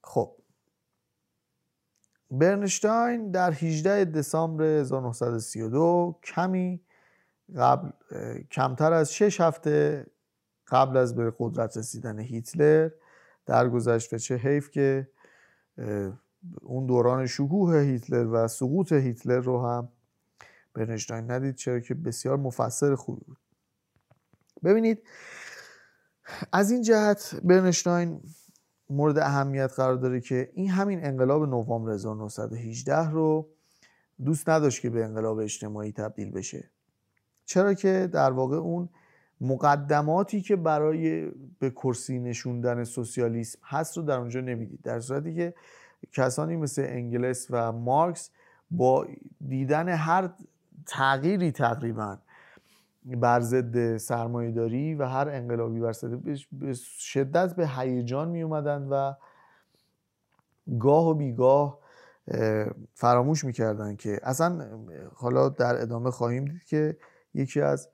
[0.01, 0.35] خب.
[2.31, 6.81] برنشتاین در 18 دسامبر 1932 کمی
[7.55, 7.89] قبل
[8.51, 10.05] کمتر از 6 هفته
[10.67, 12.89] قبل از به قدرت رسیدن هیتلر
[13.45, 15.09] درگذشت و چه حیف که
[16.61, 19.89] اون دوران شکوه هیتلر و سقوط هیتلر رو هم
[20.73, 23.37] برنشتاین ندید چرا که بسیار مفسر خوبی بود.
[24.63, 25.03] ببینید
[26.51, 28.21] از این جهت برنشتاین
[28.89, 33.49] مورد اهمیت قرار داره که این همین انقلاب نوامبر 1918 رو
[34.25, 36.71] دوست نداشت که به انقلاب اجتماعی تبدیل بشه.
[37.45, 38.89] چرا که در واقع اون
[39.41, 44.79] مقدماتی که برای به کرسی نشوندن سوسیالیسم هست رو در اونجا نمی‌دید.
[44.83, 45.53] در صورتی که
[46.11, 48.31] کسانی مثل انگلس و مارکس
[48.71, 49.07] با
[49.47, 50.29] دیدن هر
[50.85, 52.17] تغییری تقریبا
[53.05, 55.93] بر ضد سرمایهداری و هر انقلابی بر
[56.51, 59.13] به شدت به هیجان می اومدن و
[60.79, 61.79] گاه و بیگاه
[62.93, 64.67] فراموش می‌کردن که اصلا
[65.13, 66.97] حالا در ادامه خواهیم دید که
[67.33, 67.89] یکی از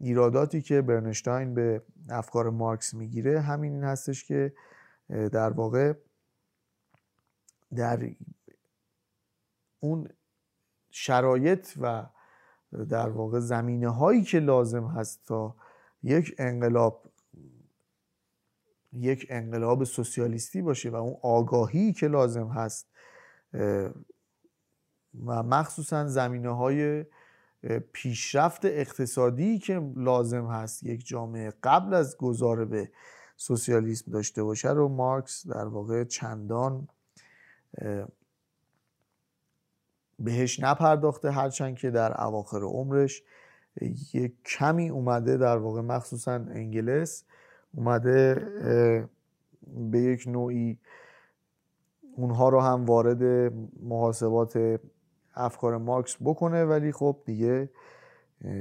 [0.00, 4.52] ایراداتی که برنشتاین به افکار مارکس می‌گیره همین این هستش که
[5.08, 5.92] در واقع
[7.76, 8.10] در
[9.80, 10.08] اون
[10.90, 12.06] شرایط و
[12.88, 15.56] در واقع زمینه هایی که لازم هست تا
[16.02, 17.10] یک انقلاب
[18.92, 22.88] یک انقلاب سوسیالیستی باشه و اون آگاهی که لازم هست
[25.26, 27.04] و مخصوصا زمینه های
[27.92, 32.90] پیشرفت اقتصادی که لازم هست یک جامعه قبل از گذار به
[33.36, 36.88] سوسیالیسم داشته باشه رو مارکس در واقع چندان
[40.18, 43.22] بهش نپرداخته هرچند که در اواخر عمرش
[44.12, 47.24] یک کمی اومده در واقع مخصوصا انگلس
[47.74, 48.34] اومده
[49.90, 50.78] به یک نوعی
[52.16, 53.52] اونها رو هم وارد
[53.82, 54.80] محاسبات
[55.34, 57.70] افکار مارکس بکنه ولی خب دیگه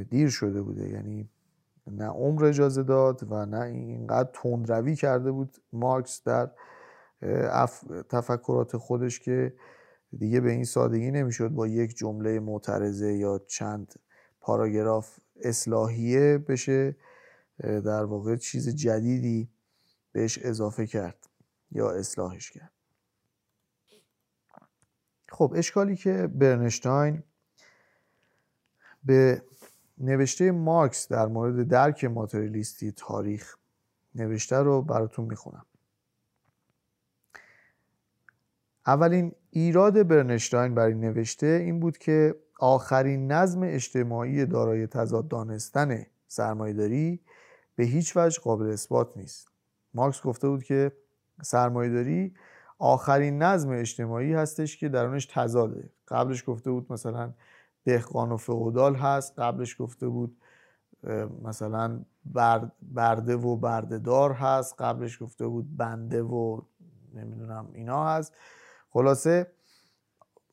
[0.09, 0.89] دیر شده بوده.
[0.89, 1.29] یعنی
[1.87, 6.51] نه عمر اجازه داد و نه اینقدر تندروی کرده بود مارکس در
[8.09, 9.53] تفکرات خودش که
[10.17, 13.93] دیگه به این سادگی نمی‌شد با یک جمله معترضه یا چند
[14.41, 16.95] پاراگراف اصلاحیه بشه
[17.59, 19.49] در واقع چیز جدیدی
[20.11, 21.29] بهش اضافه کرد
[21.71, 22.71] یا اصلاحش کرد.
[25.33, 27.23] خب اشکالی که برنشتاین
[29.03, 29.41] به
[29.97, 33.55] نوشته مارکس در مورد درک ماتریالیستی تاریخ
[34.15, 35.65] نوشته رو براتون می‌خونم.
[38.87, 47.19] اولین ایراد برنشتاین برای نوشته این بود که آخرین نظم اجتماعی دارای تضاد دانستن سرمایهداری
[47.75, 49.47] به هیچ وجه قابل اثبات نیست.
[49.93, 50.91] مارکس گفته بود که
[51.41, 52.33] سرمایهداری
[52.79, 55.89] آخرین نظم اجتماعی هستش که درونش تضاده.
[56.07, 57.33] قبلش گفته بود مثلا
[57.85, 60.37] دهقان و فئودال هست قبلش گفته بود
[61.43, 62.05] مثلا
[62.81, 66.61] برده و بردهدار هست قبلش گفته بود بنده و
[67.13, 68.33] نمی‌دونم اینا هست.
[68.89, 69.51] خلاصه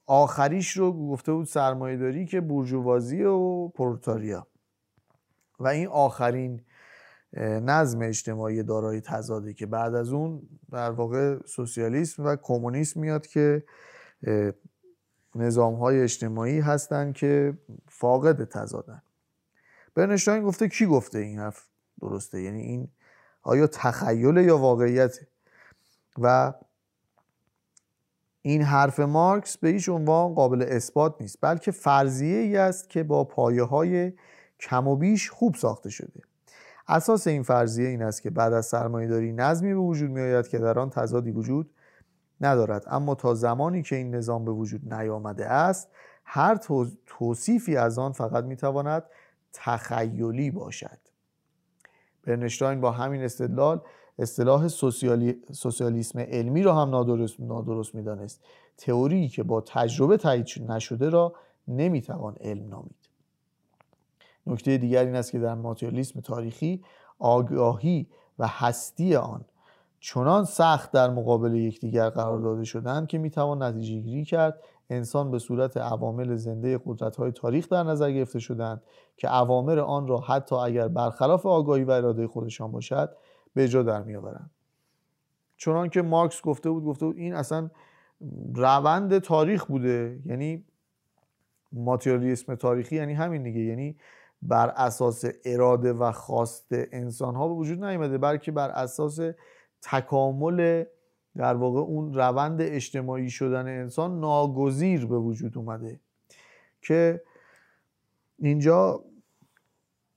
[0.07, 4.47] آخریش رو گفته بود سرمایه داری که برجوازی و پرولتاریا
[5.61, 6.63] و این آخرین
[7.37, 13.65] نظم اجتماعی دارای تضاده که بعد از اون در واقع سوسیالیسم و کمونیسم میاد که
[15.35, 17.59] نظام های اجتماعی هستند که
[17.89, 19.03] فاقد تضادن.
[19.95, 21.67] برنشتاین گفته کی گفته این حرف
[22.01, 22.89] درسته؟ یعنی این
[23.43, 25.19] آیا تخیل یا واقعیت؟
[26.19, 26.53] و
[28.43, 33.25] این حرف مارکس به هیچ عنوان قابل اثبات نیست بلکه فرضیه ای است که با
[33.25, 34.13] پایه های
[34.61, 36.21] کم و بیش خوب ساخته شده.
[36.91, 40.59] اساس این فرضیه این است که بعد از سرمایهداری نظمی به وجود می آید که
[40.59, 41.71] در آن تضادی وجود
[42.41, 42.85] ندارد.
[42.87, 45.89] اما تا زمانی که این نظام به وجود نیامده است
[46.25, 46.59] هر
[47.07, 49.03] توصیفی از آن فقط می تواند
[49.53, 50.99] تخیلی باشد.
[52.25, 53.81] برنشتاین با همین استدلال
[54.19, 55.43] اصطلاح سوسیالی...
[55.53, 58.41] سوسیالیسم علمی را هم نادرست, نادرست می‌دانست.
[58.77, 61.35] تئوری که با تجربه تایید نشده را
[61.69, 63.00] نمی‌توان علم نامید.
[64.47, 66.85] نکته دیگر این است که در ماتریالیسم تاریخی
[67.19, 68.07] آگاهی
[68.39, 69.45] و هستی آن
[70.01, 74.61] چنان سخت در مقابل یکدیگر قرار داده شدند که می‌توان نتیجه گیری کرد.
[74.91, 78.83] انسان به صورت عوامل زنده قدرت های تاریخ در نظر گرفته شدند
[79.17, 83.17] که عوامل آن را حتی اگر برخلاف آگاهی و اراده خودشان باشد
[83.55, 84.51] به جا در میآورند.
[85.57, 87.71] چنان که مارکس گفته بود گفته بود این اصلا
[88.55, 90.21] روند تاریخ بوده.
[90.27, 90.65] یعنی
[91.73, 93.61] ماتریالیسم تاریخی یعنی همین دیگه.
[93.61, 93.97] یعنی
[94.43, 99.21] بر اساس اراده و خواست انسان ها به وجود نیامده بلکه بر اساس
[99.83, 100.85] تکامل
[101.37, 106.01] در واقع اون روند اجتماعی شدن انسان ناگزیر به وجود اومده.
[106.83, 107.23] که
[108.39, 109.05] اینجا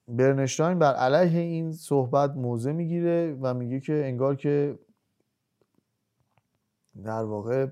[0.08, 4.80] برنشتاین بر علیه این صحبت موضع می‌گیره و میگه که انگار که
[7.04, 7.68] در واقع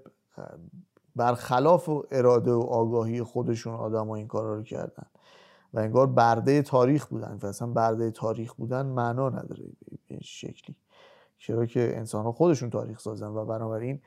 [1.16, 5.11] برخلاف اراده و آگاهی خودشون آدم ها این کارا رو کردن.
[5.74, 9.64] و انگار برده تاریخ بودن و اصلا برده تاریخ بودن معنا نداره
[10.08, 10.76] به شکلی.
[11.38, 14.02] چرا که انسان ها خودشون تاریخ سازن و بنابراین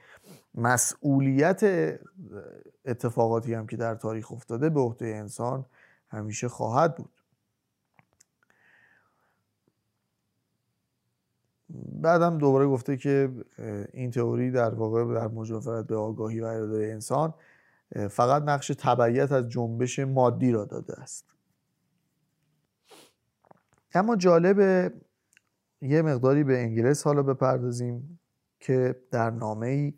[0.55, 1.63] مسئولیت
[2.85, 5.65] اتفاقاتی هم که در تاریخ افتاده به عهده انسان
[6.09, 7.11] همیشه خواهد بود.
[11.93, 13.31] بعدم دوباره گفته که
[13.93, 17.35] این تئوری در واقع در مجاورت به آگاهی و اراده انسان
[18.11, 21.34] فقط نقش تبعیت از جنبش مادی را داده است.
[23.95, 24.93] اما جالب
[25.83, 28.21] یه مقداری به انگلیس حالا بپردازیم
[28.61, 29.95] که در نامه ای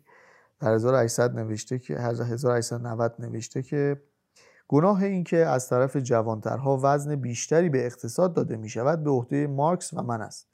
[0.59, 4.01] در 1800 نوشته که 1890 نوشته که
[4.67, 9.47] گناه این که از طرف جوانترها وزن بیشتری به اقتصاد داده می شود به عهده
[9.47, 10.47] مارکس و من است.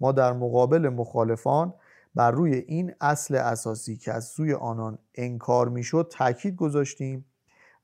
[0.00, 1.74] ما در مقابل مخالفان
[2.14, 7.24] بر روی این اصل اساسی که از سوی آنان انکار می‌شد تاکید گذاشتیم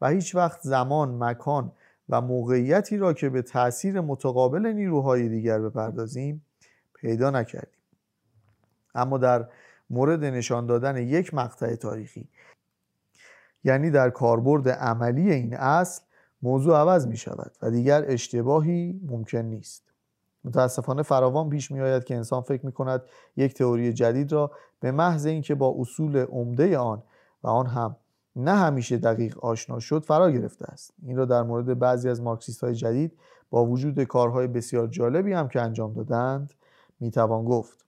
[0.00, 1.72] و هیچ وقت زمان مکان
[2.08, 6.44] و موقعیتی را که به تاثیر متقابل نیروهای دیگر بپردازیم
[6.94, 7.80] پیدا نکردیم.
[8.94, 9.48] اما در
[9.90, 12.28] مورد نشان دادن یک مقطع تاریخی
[13.64, 16.02] یعنی در کاربرد عملی این اصل
[16.42, 19.86] موضوع عوض می شود و دیگر اشتباهی ممکن نیست.
[20.44, 23.02] متاسفانه فراوان پیش می آید که انسان فکر می کند
[23.36, 24.50] یک تئوری جدید را
[24.80, 27.02] به محض اینکه با اصول عمده آن
[27.42, 27.96] و آن هم
[28.36, 30.94] نه همیشه دقیق آشنا شد فرا گرفته است.
[31.02, 33.18] این را در مورد بعضی از مارکسیست های جدید
[33.50, 36.54] با وجود کارهای بسیار جالبی هم که انجام دادند
[37.00, 37.86] می‌توان گفت.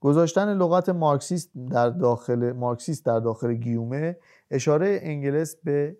[0.00, 4.18] گذاشتن لغت مارکسیست در داخل مارکسیست در داخل گیومه
[4.50, 5.96] اشاره انگلس به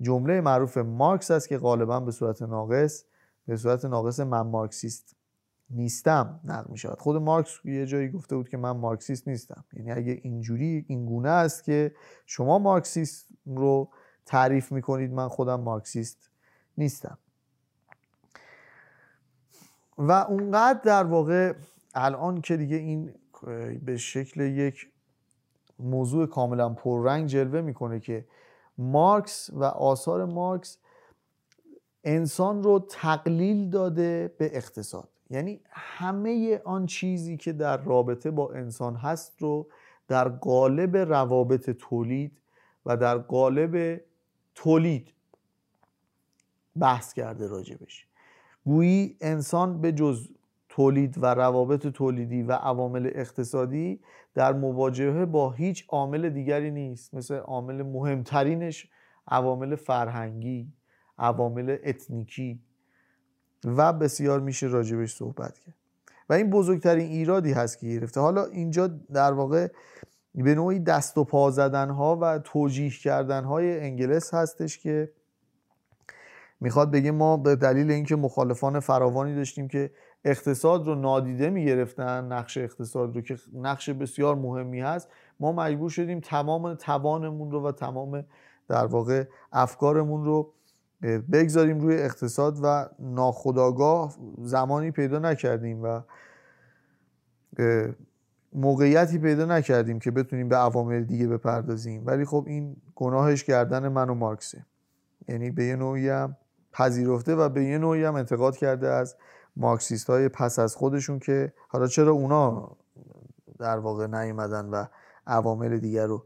[0.00, 3.04] جمله معروف مارکس است که غالبا به صورت ناقص
[3.46, 5.16] به صورت ناقص من مارکسیست.
[5.70, 9.64] نیستم نقل می خود مارکس یه جایی گفته بود که من مارکسیست نیستم.
[9.72, 11.94] یعنی اگه اینجوری این گونه است که
[12.26, 13.88] شما مارکسیست رو
[14.26, 16.30] تعریف می کنید من خودم مارکسیست
[16.78, 17.18] نیستم.
[19.98, 21.54] و اونقدر در واقع
[21.94, 23.14] الان که دیگه این
[23.84, 24.92] به شکل یک
[25.78, 28.26] موضوع کاملا پررنگ جلوه می‌کنه که
[28.78, 30.78] مارکس و آثار مارکس
[32.04, 35.08] انسان رو تقلیل داده به اقتصاد.
[35.30, 39.66] یعنی همه آن چیزی که در رابطه با انسان هست رو
[40.08, 42.40] در قالب روابط تولید
[42.86, 44.00] و در قالب
[44.54, 45.12] تولید
[46.80, 48.06] بحث کرده راجبش.
[48.64, 50.28] گویی انسان به جز
[50.68, 54.00] تولید و روابط تولیدی و عوامل اقتصادی
[54.34, 57.14] در مواجهه با هیچ عامل دیگری نیست.
[57.14, 58.88] مثل عامل مهمترینش
[59.28, 60.72] عوامل فرهنگی
[61.18, 62.60] عوامل اتنیکی.
[63.64, 65.74] و بسیار میشه راجبش صحبت کرد.
[66.28, 68.20] و این بزرگترین ایرادی هست که گرفته.
[68.20, 69.68] حالا اینجا در واقع
[70.34, 75.10] به نوعی دست و پا زدن ها و توجیه کردن های انگلس هستش که
[76.60, 79.90] می‌خواد بگه ما به دلیل اینکه مخالفان فراوانی داشتیم که
[80.24, 85.08] اقتصاد رو نادیده می‌گرفتن نقش اقتصاد رو که نقش بسیار مهمی هست
[85.40, 88.24] ما مجبور شدیم تمام توانمون رو و تمام
[88.68, 90.52] در واقع افکارمون رو
[91.02, 96.00] بگذاریم روی اقتصاد و ناخداگاه زمانی پیدا نکردیم و
[98.52, 102.06] موقعیتی پیدا نکردیم که بتونیم به عوامل دیگه بپردازیم.
[102.06, 104.66] ولی خب این گناهش گردن من و مارکسه.
[105.28, 106.36] یعنی به یه نوعی هم
[106.72, 109.16] پذیرفته و به یه نوعی هم انتقاد کرده از
[109.56, 112.76] مارکسیست های پس از خودشون که حالا چرا اونا
[113.58, 114.84] در واقع نیومدن و
[115.26, 116.24] عوامل دیگر رو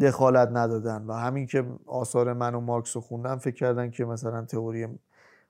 [0.00, 4.44] دخالت ندادن و همین که آثار من و مارکس رو خوندن فکر کردن که مثلا
[4.44, 4.88] تئوری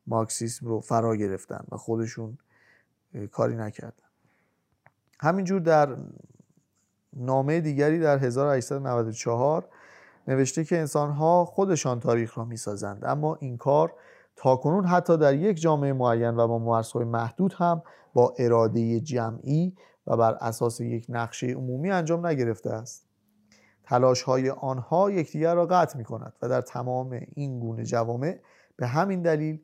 [0.06, 2.38] مارکسیسم رو فرا گرفتن و خودشون
[3.32, 4.04] کاری نکردن.
[5.20, 5.96] همینجور در
[7.16, 9.68] نامه دیگری در 1894
[10.28, 13.94] نوشته که انسانها خودشان تاریخ را می‌سازند اما این کار
[14.36, 17.82] تاکنون حتی در یک جامعه معین و با مرزهای محدود هم
[18.14, 19.76] با اراده جمعی
[20.06, 23.11] و بر اساس یک نقشه عمومی انجام نگرفته است.
[23.92, 28.38] تلاش های آنها یکدیگر را قطع می کند و در تمام این گونه جوامع
[28.76, 29.60] به همین دلیل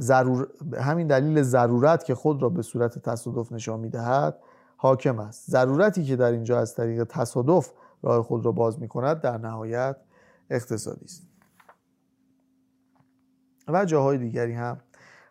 [0.00, 0.48] ضرور...
[0.70, 4.38] به همین دلیل ضرورت که خود را به صورت تصادف نشان می دهد
[4.76, 5.50] حاکم است.
[5.50, 9.96] ضرورتی که در اینجا از طریق تصادف راه خود را باز می کند در نهایت
[10.50, 11.22] اقتصادی است.
[13.68, 14.80] و جاهای دیگری هم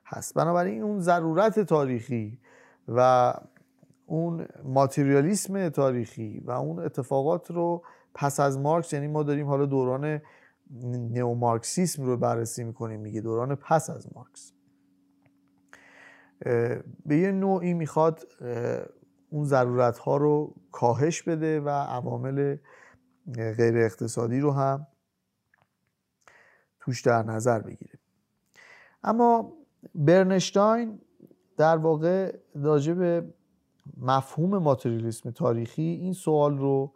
[0.05, 0.33] هست.
[0.33, 2.39] بنابراین اون ضرورت تاریخی
[2.87, 3.33] و
[4.07, 7.83] اون ماتریالیسم تاریخی و اون اتفاقات رو
[8.13, 10.21] پس از مارکس یعنی ما داریم حالا دوران
[11.11, 14.53] نئومارکسیسم رو بررسی می‌کنیم میگه دوران پس از مارکس.
[17.05, 18.27] به یه نوعی می‌خواد
[19.29, 22.57] اون ضرورت ها رو کاهش بده و عوامل
[23.35, 24.87] غیر اقتصادی رو هم
[26.79, 27.99] توش در نظر بگیره.
[29.03, 29.53] اما
[29.95, 30.99] برنشتاین
[31.57, 33.21] در واقع راجع
[33.97, 36.91] مفهوم ماتریالیسم تاریخی این سوال رو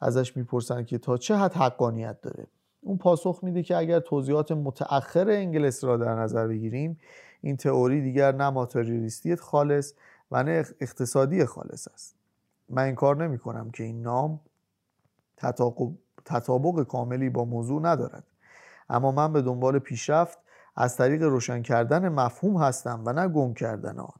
[0.00, 2.46] ازش می‌پرسن که تا چه حد حقانیت داره؟
[2.80, 6.98] اون پاسخ میده که اگر توضیحات متأخر انگلس را در نظر بگیریم
[7.40, 9.92] این تئوری دیگر نه ماتریالیستی خالص
[10.30, 12.14] و نه اقتصادی خالص است.
[12.68, 14.40] من این کار نمی کنم که این نام
[16.24, 18.24] تطابق کاملی با موضوع ندارد.
[18.88, 20.38] اما من به دنبال پیشرفت
[20.76, 24.14] از طریق روشن کردن مفهوم هستم و نه گم کردن آن.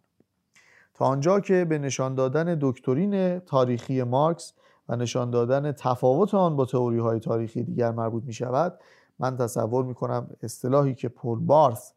[0.98, 4.52] تا آنجا که به نشان دادن دکترین تاریخی مارکس
[4.88, 8.80] و نشان دادن تفاوت آن با تئوری های تاریخی دیگر مربوط می شود
[9.18, 11.92] من تصور می کنم اصطلاحی که پول بارث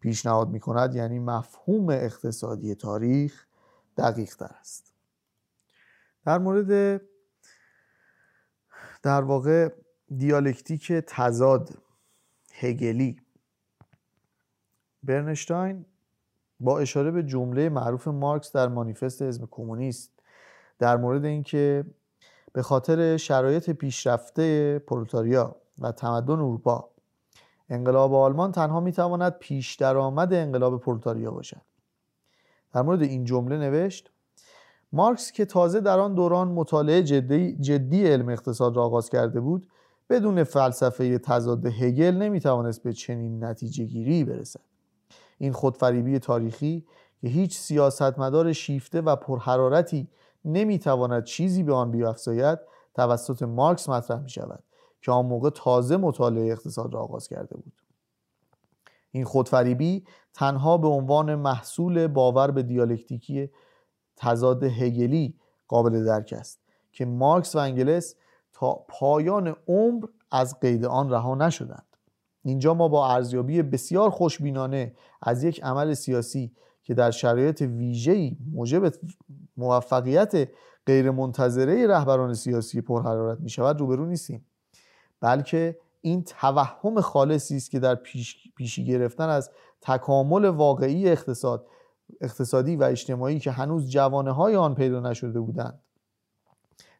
[0.00, 3.46] پیشنهاد می کند یعنی مفهوم اقتصادی تاریخ
[3.96, 4.92] دقیق تر است.
[6.24, 7.00] در مورد
[9.02, 9.68] در واقع
[10.16, 11.70] دیالکتیک تضاد
[12.52, 13.20] هگلی
[15.02, 15.86] برنشتاین
[16.60, 20.10] با اشاره به جمله معروف مارکس در مانیفست حزب کمونیست
[20.78, 21.84] در مورد اینکه
[22.52, 26.88] به خاطر شرایط پیشرفته پرولتاریا و تمدن اروپا
[27.70, 31.60] انقلاب آلمان تنها می‌تواند پیش درآمد انقلاب پرولتاریا باشد.
[32.74, 34.10] در مورد این جمله نوشت
[34.92, 39.68] مارکس که تازه در آن دوران مطالعه جدی, جدی علم اقتصاد را آغاز کرده بود
[40.10, 44.60] بدون فلسفه تضاد هگل نمی‌توانست به چنین نتیجه گیری برسد.
[45.38, 46.86] این خودفریبی تاریخی
[47.20, 50.08] که هیچ سیاستمدار شیفته و پرحرارتی
[50.44, 52.58] نمی‌تواند چیزی به آن بیافزاید
[52.94, 54.62] توسط مارکس مطرح می شود
[55.02, 57.72] که آن موقع تازه مطالعه اقتصاد را آغاز کرده بود.
[59.10, 63.50] این خودفریبی تنها به عنوان محصول باور به دیالکتیکی
[64.16, 65.34] تضاد هگلی
[65.68, 66.60] قابل درک است
[66.92, 68.14] که مارکس و انگلس
[68.52, 71.85] تا پایان عمر از قید آن رها نشدند.
[72.46, 78.92] اینجا ما با ارزیابی بسیار خوشبینانه از یک عمل سیاسی که در شرایط ویژه‌ای موجب
[79.56, 80.48] موفقیت
[80.86, 84.46] غیرمنتظره رهبران سیاسی پرحرارت می شود روبرو نیستیم.
[85.20, 91.66] بلکه این توهم خالصی است که در پیش، پیشی گرفتن از تکامل واقعی اقتصاد
[92.20, 95.80] اقتصادی و اجتماعی که هنوز جوانه های آن پیدا نشده بودند.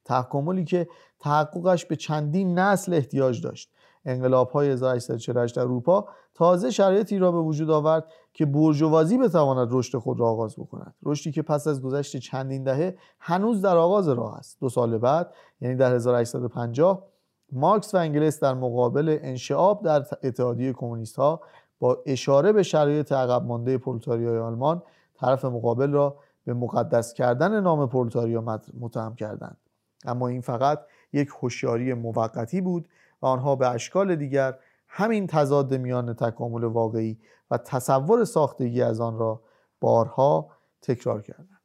[0.04, 0.88] تکاملی که
[1.20, 3.70] تحققش به چندین نسل احتیاج داشت.
[4.06, 9.98] انقلاب های 1848 در اروپا تازه شرایطی را به وجود آورد که برجوازی بتواند رشد
[9.98, 10.94] خود را آغاز بکند.
[11.02, 14.60] رشدی که پس از گذشت چندین دهه هنوز در آغاز راه است.
[14.60, 17.04] دو سال بعد یعنی در 1850
[17.52, 21.40] مارکس و انگلس در مقابل انشعاب در اتحادیه کمونیست ها
[21.78, 24.82] با اشاره به شرایط عقب مانده پرولتاریای آلمان
[25.14, 29.56] طرف مقابل را به مقدس کردن نام پرولتاریا متهم کردند.
[30.04, 30.80] اما این فقط
[31.12, 32.88] یک هوشیاری موقتی بود
[33.26, 34.58] آنها به اشکال دیگر
[34.88, 37.18] همین تضاد میان تکامل واقعی
[37.50, 39.42] و تصور ساختگی از آن را
[39.80, 40.50] بارها
[40.82, 41.60] تکرار کردند.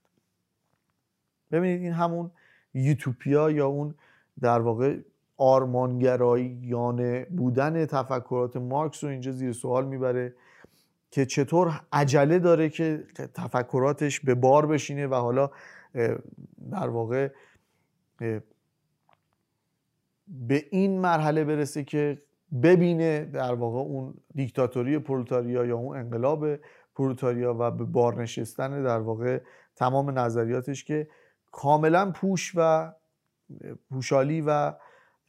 [1.52, 2.32] ببینید این همون
[2.74, 3.96] یوتوپیا یا اون
[4.42, 4.98] در واقع
[5.38, 10.36] آرمانگرایانه بودن تفکرات مارکس رو اینجا زیر سوال می‌بره
[11.12, 13.04] که چطور عجله داره که
[13.34, 15.50] تفکراتش به بار بشینه و حالا
[16.72, 17.30] در واقع
[20.32, 22.22] به این مرحله برسه که
[22.64, 26.48] ببینه در واقع اون دیکتاتوری پرولتاریا یا اون انقلاب
[26.96, 29.40] پرولتاریا و به بار نشستن در واقع
[29.76, 31.08] تمام نظریاتش که
[31.52, 32.92] کاملا پوش و
[33.90, 34.74] پوشالی و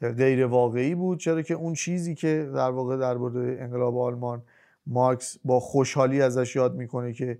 [0.00, 1.18] غیر واقعی بود.
[1.18, 4.42] چرا که اون چیزی که در واقع در مورد انقلاب آلمان
[4.86, 7.38] مارکس با خوشحالی ازش یاد می‌کنه که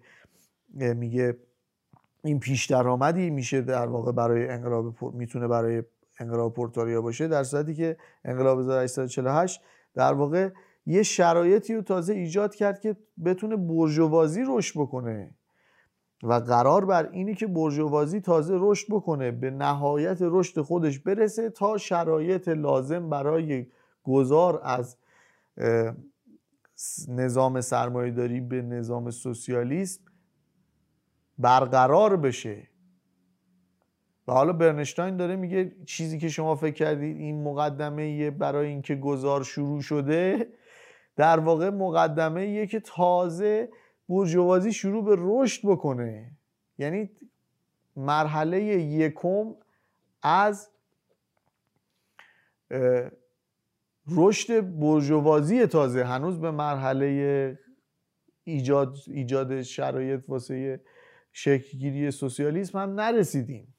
[0.75, 1.37] میگه
[2.25, 5.83] این پیش درآمدی میشه در واقع برای انقلاب می‌تونه برای
[6.21, 9.61] انقلاب پورتوریا باشه در صورتی که انقلاب 1848
[9.95, 10.51] در واقع
[10.87, 15.35] یه شرایطی رو تازه ایجاد کرد که بتونه برجوازی رشد بکنه.
[16.23, 21.79] و قرار بر اینی که برجوازی تازه رشد بکنه به نهایت رشد خودش برسه تا
[21.79, 23.67] شرایط لازم برای
[24.03, 24.97] گذار از
[27.09, 30.03] نظام سرمایهداری به نظام سوسیالیسم
[31.39, 32.72] برقرار بشه.
[34.29, 39.43] و حالا برنشتاین داره میگه چیزی که شما فکر کردید این مقدمه برای اینکه گذار
[39.45, 40.49] شروع شده
[41.17, 43.69] در واقع مقدمه یه که تازه
[44.09, 46.31] برجوازی شروع به رشد بکنه.
[46.79, 47.11] یعنی
[47.97, 49.55] مرحله یکم
[50.23, 50.71] از
[54.11, 56.05] رشد برجوازی تازه.
[56.05, 57.59] هنوز به مرحله
[58.45, 60.81] ایجاد ایجاد شرایط واسه
[61.33, 63.72] شکلگیری سوسیالیسم هم نرسیدیم.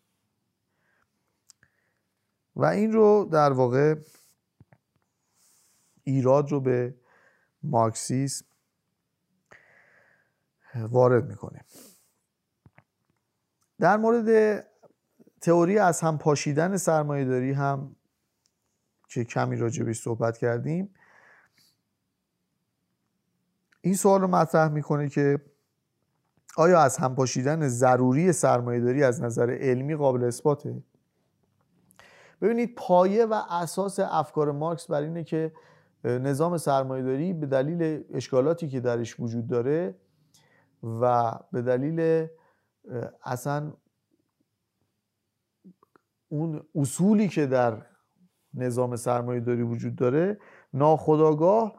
[2.55, 3.95] و این رو در واقع
[6.03, 6.95] ایراد رو به
[7.63, 8.45] مارکسیسم
[10.75, 11.65] وارد می‌کنه
[13.79, 14.59] در مورد
[15.41, 17.95] تئوری از هم پاشیدن سرمایه داری هم
[19.09, 20.93] که کمی راجبش صحبت کردیم
[23.81, 25.39] این سوال رو مطرح می‌کنه که
[26.57, 30.83] آیا از هم پاشیدن ضروری سرمایه داری از نظر علمی قابل اثباته؟
[32.43, 35.51] ببینید پایه و اساس افکار مارکس بر اینه که
[36.03, 39.95] نظام سرمایهداری به دلیل اشکالاتی که درش وجود داره
[40.83, 42.27] و به دلیل
[43.23, 43.73] اصلا
[46.29, 47.85] اون اصولی که در
[48.53, 50.39] نظام سرمایهداری وجود داره
[50.73, 51.75] ناخداگاه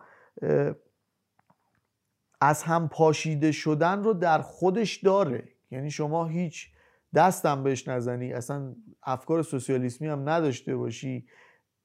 [2.41, 5.49] از هم پاشیده شدن رو در خودش داره.
[5.71, 6.69] یعنی شما هیچ
[7.15, 8.75] دستم بهش نزنی اصلا
[9.05, 11.27] افکار سوسیالیسمی هم نداشته باشی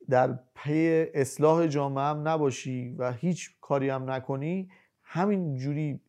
[0.09, 4.69] در پی اصلاح جامعه هم نباشی و هیچ کاری هم نکنی
[5.03, 5.99] همین جوری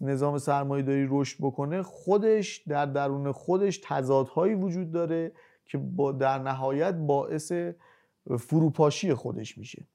[0.00, 5.32] نظام سرمایه داری رشد بکنه خودش در درون خودش تضادهایی وجود داره
[5.64, 7.52] که با در نهایت باعث
[8.38, 9.86] فروپاشی خودش میشه.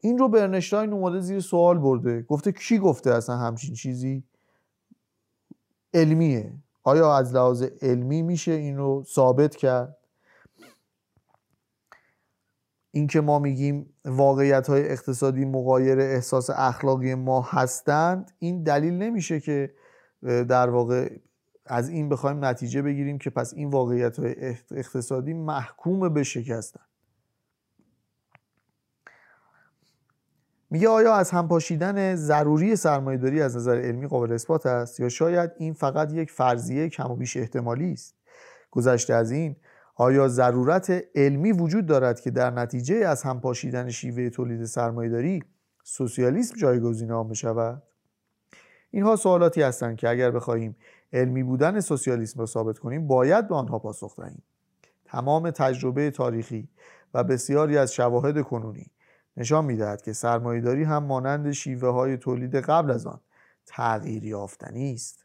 [0.00, 2.22] این رو برنشتاین اومده زیر سوال برده.
[2.22, 4.22] گفته کی گفته اصلا همچین چیزی؟
[5.94, 6.52] علمیه.
[6.88, 9.96] آیا از لحاظ علمی میشه این رو ثابت کرد؟
[12.90, 19.74] اینکه ما میگیم واقعیت های اقتصادی مقایر احساس اخلاقی ما هستند این دلیل نمیشه که
[20.22, 21.10] در واقع
[21.66, 24.34] از این بخوایم نتیجه بگیریم که پس این واقعیت های
[24.70, 26.87] اقتصادی محکوم به شکستن
[30.70, 35.50] میگه آیا از هم پاشیدن ضروری سرمایهداری از نظر علمی قابل اثبات است یا شاید
[35.58, 38.14] این فقط یک فرضیه کم و بیش احتمالی است؟
[38.70, 39.56] گذشته از این
[39.94, 45.42] آیا ضرورت علمی وجود دارد که در نتیجه از هم پاشیدن شیوه تولید سرمایهداری
[45.84, 47.82] سوسیالیسم جایگزین آن بشود؟
[48.90, 50.76] اینها سوالاتی هستند که اگر بخواهیم
[51.12, 54.42] علمی بودن سوسیالیسم را ثابت کنیم باید به آنها پاسخ دهیم.
[55.04, 56.68] تمام تجربه تاریخی
[57.14, 58.90] و بسیاری از شواهد کنونی
[59.38, 63.20] نشان می‌دهد که سرمایهداری هم مانند شیوه های تولید قبل از آن
[63.66, 65.24] تغییر یافتنی است.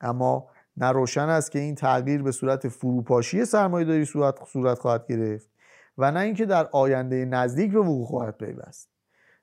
[0.00, 5.50] اما نه روشن است که این تغییر به صورت فروپاشی سرمایهداری صورت صورت خواهد گرفت
[5.98, 8.88] و نه اینکه در آینده نزدیک به وقوع خواهد پیوست.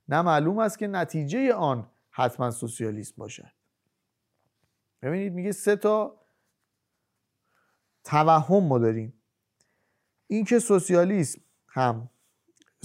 [0.09, 3.51] نه معلوم است که نتیجه آن حتما سوسیالیسم باشد.
[5.01, 6.15] ببینید میگه سه تا
[8.03, 9.13] توهم ما داریم.
[10.28, 12.09] اینکه سوسیالیسم هم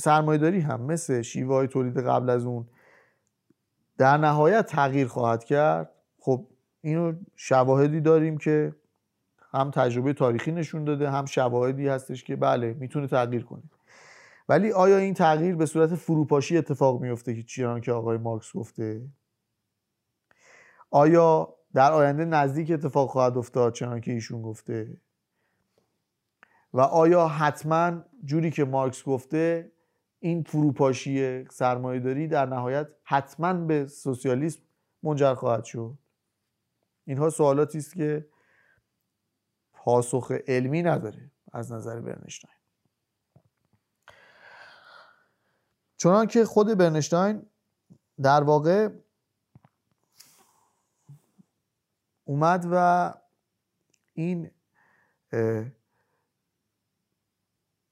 [0.03, 2.67] سرمایهداری هم مثل شیوه های تولید قبل از اون
[3.99, 5.91] در نهایت تغییر خواهد کرد.
[6.19, 6.47] خب
[6.81, 8.75] اینو شواهدی داریم که
[9.53, 13.63] هم تجربه تاریخی نشون داده هم شواهدی هستش که بله می‌تونه تغییر کنه.
[14.49, 19.09] ولی آیا این تغییر به صورت فروپاشی اتفاق میفته که چیان که آقای مارکس گفته؟
[20.91, 24.97] آیا در آینده نزدیک اتفاق خواهد افتاد چنان که ایشون گفته؟
[26.75, 29.72] و آیا حتما جوری که مارکس گفته
[30.25, 34.63] این فروپاشی سرمایهداری در نهایت حتما به سوسیالیسم
[35.03, 35.99] منجر خواهد شد.
[37.05, 38.27] اینها سوالاتی است که
[39.73, 42.55] پاسخ علمی نداره از نظر برنشتاین.
[45.97, 47.47] چنان که خود برنشتاین
[48.23, 48.89] در واقع
[52.25, 53.15] اومد و
[54.15, 54.51] این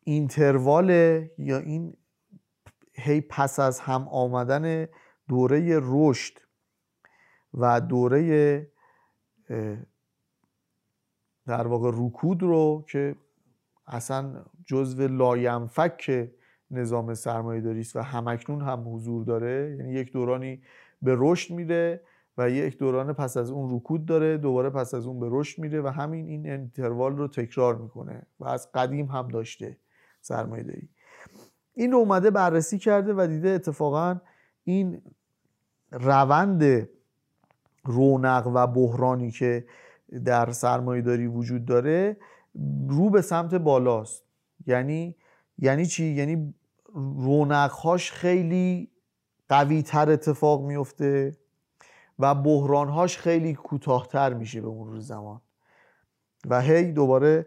[0.05, 0.91] interval
[1.39, 1.97] یا این
[3.01, 4.87] هی پس از هم آمدن
[5.29, 6.39] دوره رشد
[7.55, 8.71] و دوره
[11.47, 13.17] در واقع رکود رو که
[13.87, 16.31] اصلا جزو لاینفک
[16.71, 19.77] نظام سرمایه است و همکنون هم حضور داره.
[19.79, 20.63] یعنی یک دورانی
[21.03, 22.01] به رشد میره
[22.39, 25.81] و یک دوران پس از اون رکود داره دوباره پس از اون به رشد میره
[25.81, 29.77] و همین این interval رو تکرار می‌کنه و از قدیم هم داشته
[30.21, 30.89] سرمایه داری
[31.81, 34.20] این رو اومده بررسی کرده و دیده اتفاقا
[34.64, 35.03] این
[35.91, 36.89] روند
[37.85, 39.66] رونق و بحرانی که
[40.24, 42.16] در سرمایه داری وجود داره
[42.89, 44.24] رو به سمت بالاست.
[44.66, 45.16] یعنی
[45.59, 46.55] یعنی چی؟ یعنی
[47.16, 48.91] رونقهاش خیلی
[49.49, 51.37] قوی تر اتفاق میفته
[52.18, 55.41] و بحرانهاش خیلی کوتاهتر میشه به مرور زمان.
[56.47, 57.47] و هی دوباره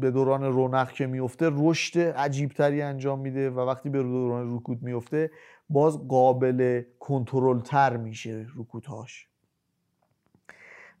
[0.00, 5.30] به دوران رونق که میفته رشد عجیبتری انجام میده و وقتی به دوران رکود میفته
[5.70, 9.28] باز قابل کنترل تر میشه رکودهاش.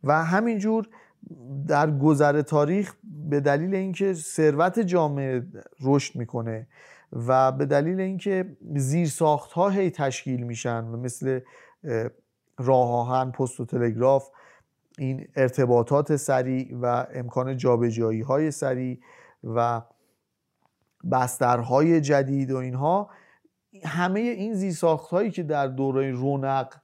[0.04, 0.88] و همینجور
[1.68, 2.94] در گذر تاریخ
[3.30, 5.46] به دلیل اینکه ثروت جامعه
[5.80, 6.66] رشد می‌کنه
[7.12, 11.40] و به دلیل اینکه زیرساخت ها هی تشکیل میشن مثل
[12.58, 14.30] راه آهن پست و تلگراف
[14.98, 19.00] این ارتباطات سریع و امکان جابجایی های سریع
[19.44, 19.82] و
[21.12, 23.10] بسترهای جدید و اینها
[23.84, 26.74] همه این زیرساخت هایی که در دوره رونق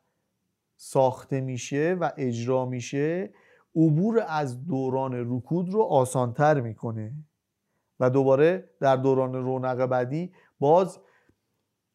[0.77, 3.35] ساخته میشه و اجرا میشه
[3.77, 7.13] عبور از دوران رکود رو آسانتر می‌کنه
[8.01, 11.01] و دوباره در دوران رونق بعدی باز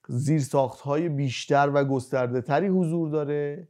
[0.08, 3.68] زیرساخت های بیشتر و گسترده تری حضور داره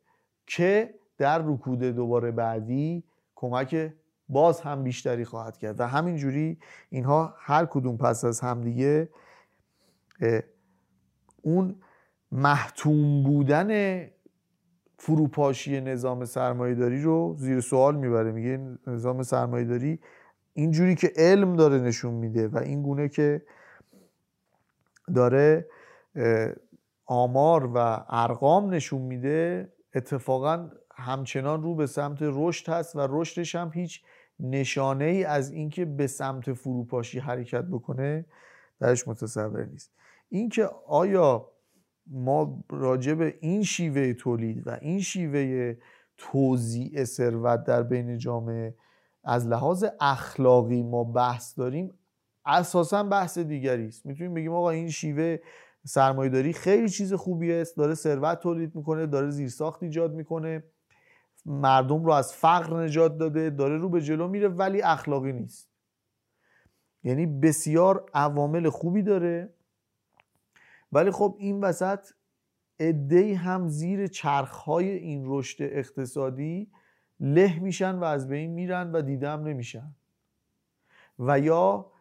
[0.47, 3.03] که در رکود دوباره بعدی
[3.35, 3.93] کمک
[4.29, 5.79] باز هم بیشتری خواهد کرد.
[5.79, 6.59] و همینجوری
[6.89, 9.09] اینها هر کدوم پس از همدیگه
[11.41, 11.75] اون
[12.31, 14.01] محتوم بودن
[14.97, 18.31] فروپاشی نظام سرمایهداری رو زیر سوال می‌بره.
[18.31, 19.99] میگه نظام سرمایهداری
[20.53, 23.41] اینجوری که علم داره نشون میده و این گونه که
[25.15, 25.67] داره
[27.05, 33.71] آمار و ارقام نشون میده اتفاقا همچنان رو به سمت رشد هست و رشدش هم
[33.73, 34.03] هیچ
[34.39, 38.25] نشانه ای از اینکه به سمت فروپاشی حرکت بکنه
[38.79, 39.91] درش متصور نیست.
[40.29, 41.49] اینکه آیا
[42.07, 45.75] ما راجع به این شیوه تولید و این شیوه
[46.17, 48.75] توزیع ثروت در بین جامعه
[49.23, 51.93] از لحاظ اخلاقی ما بحث داریم
[52.45, 54.05] اساسا بحث دیگری است.
[54.05, 55.37] می‌تونیم بگیم آقا این شیوه
[55.85, 60.63] سرمایهداری خیلی چیز خوبی است داره ثروت تولید می‌کنه داره زیرساخت ایجاد می‌کنه.
[61.45, 65.69] مردم رو از فقر نجات داده داره رو به جلو میره ولی اخلاقی نیست.
[67.03, 69.53] یعنی بسیار عوامل خوبی داره
[70.91, 72.07] ولی خب این وسط
[72.79, 76.71] عدهای هم زیر چرخهای این رشد اقتصادی
[77.19, 79.95] له میشن و از بین میرن و دیدم نمیشن.
[81.19, 81.91] و یا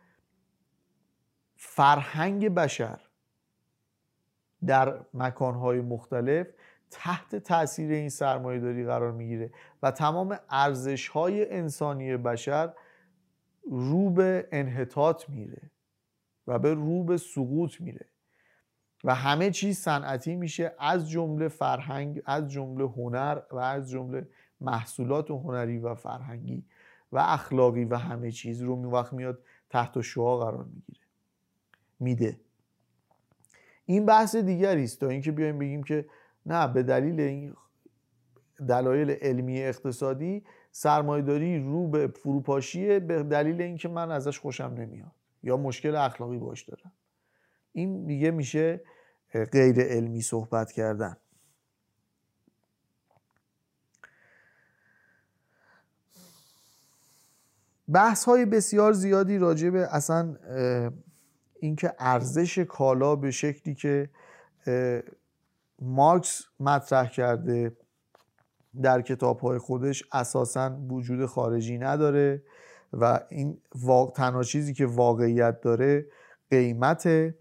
[1.57, 3.01] فرهنگ بشر
[4.67, 6.47] در مکانهای مختلف
[6.93, 9.51] تحت تاثیر این سرمایه داری قرار می‌گیره
[9.83, 12.73] و تمام ارزش های انسانی بشر
[13.71, 15.71] رو به انحطاط میره
[16.47, 18.07] و به رو به سقوط میره.
[19.05, 24.29] و همه چیز صنعتی میشه از جمله فرهنگ از جمله هنر و از جمله
[24.61, 26.65] محصولات هنری و فرهنگی
[27.13, 31.01] و اخلاقی و همه چیز رو می وقت میاد تحت شعا قرار می‌گیره
[32.01, 32.41] میده.
[33.85, 36.07] این بحث دیگری است تا اینکه بیایم بگیم که
[36.47, 37.55] نه به دلیل این
[38.69, 45.13] دلایل علمی اقتصادی سرمایهداری رو به فروپاشیه به دلیل اینکه من ازش خوشم نمیاد
[45.43, 46.93] یا مشکل اخلاقی باش دارم.
[47.73, 48.81] این دیگه میشه
[49.53, 51.17] غیر علمی صحبت کردن.
[57.93, 60.37] بحث های بسیار زیادی راجع به اصلا
[61.61, 64.11] اینکه ارزش کالا به شکلی که
[65.83, 67.77] مارکس مطرح کرده
[68.83, 72.43] در کتاب خودش اساسا وجود خارجی نداره
[72.93, 73.59] و این
[74.15, 76.07] تنها چیزی که واقعیت داره
[76.51, 77.35] قیمته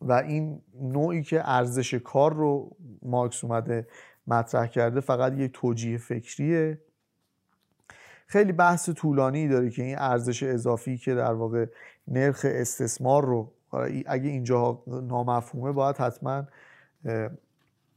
[0.00, 3.86] و این نوعی که ارزش کار رو مارکس اومده
[4.26, 6.80] مطرح کرده فقط یک توجیه فکریه.
[8.26, 11.66] خیلی بحث طولانی داره که این ارزش اضافی که در واقع
[12.08, 13.52] نرخ استثمار رو
[14.06, 16.44] اگه اینجا نامفهومه باید حتما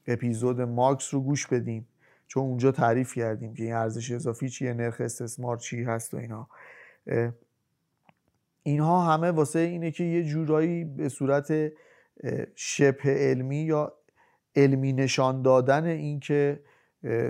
[0.07, 1.87] اپیزود مارکس رو گوش بدیم.
[2.27, 6.47] چون اونجا تعریف کردیم که این ارزش اضافی چیه نرخ استثمار چی هست و اینا.
[8.63, 11.53] اینها همه واسه اینه که یه جورایی به صورت
[12.55, 13.93] شبه علمی یا
[14.55, 16.59] علمی نشان دادن اینکه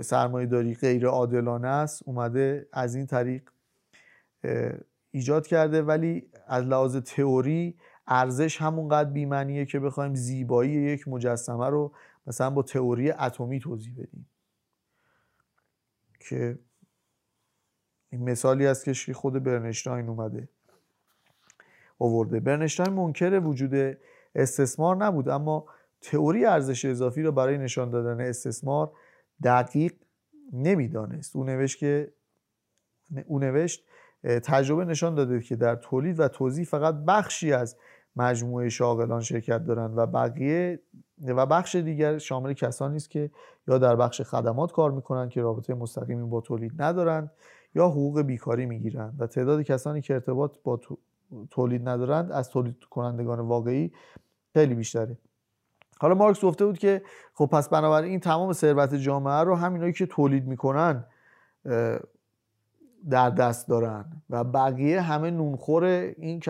[0.00, 3.50] سرمایه داری غیر عادلانه است اومده از این طریق
[5.10, 5.82] ایجاد کرده.
[5.82, 7.76] ولی از لحاظ تئوری
[8.08, 11.92] ارزش همونقدر بیمنیه که بخوایم زیبایی یک مجسمه رو
[12.26, 14.26] مثلا با تئوری اتمی توضیح بدیم.
[16.20, 16.58] که
[18.10, 20.48] این مثالی است که خود برنشتاین اومده
[21.98, 22.40] آورده.
[22.40, 23.98] برنشتاین منکر وجود
[24.34, 25.66] استثمار نبود اما
[26.00, 28.92] تئوری ارزش اضافی رو برای نشان دادن استثمار
[29.44, 29.92] دقیق
[30.52, 31.36] نمی‌دانست.
[31.36, 32.12] او نوشت که
[33.26, 33.84] او نوشت
[34.24, 37.76] تجربه نشان داده که در تولید و توضیح فقط بخشی از
[38.18, 40.80] مجموعه شاغلان شرکت دارند و بقیه
[41.26, 43.30] و بخش دیگر شامل کسانی است که
[43.68, 47.30] یا در بخش خدمات کار می‌کنند که رابطه مستقیمی با تولید ندارند
[47.74, 50.80] یا حقوق بیکاری می‌گیرند و تعداد کسانی که ارتباط با
[51.50, 53.92] تولید ندارند از تولید کنندگان واقعی
[54.52, 55.18] خیلی بیشتره.
[56.00, 57.02] حالا مارکس گفته بود که
[57.34, 61.04] خب پس بنابراین تمام ثروت جامعه رو همینایی که تولید می‌کنن
[63.10, 66.40] در دست دارن و بقیه همه نونخور این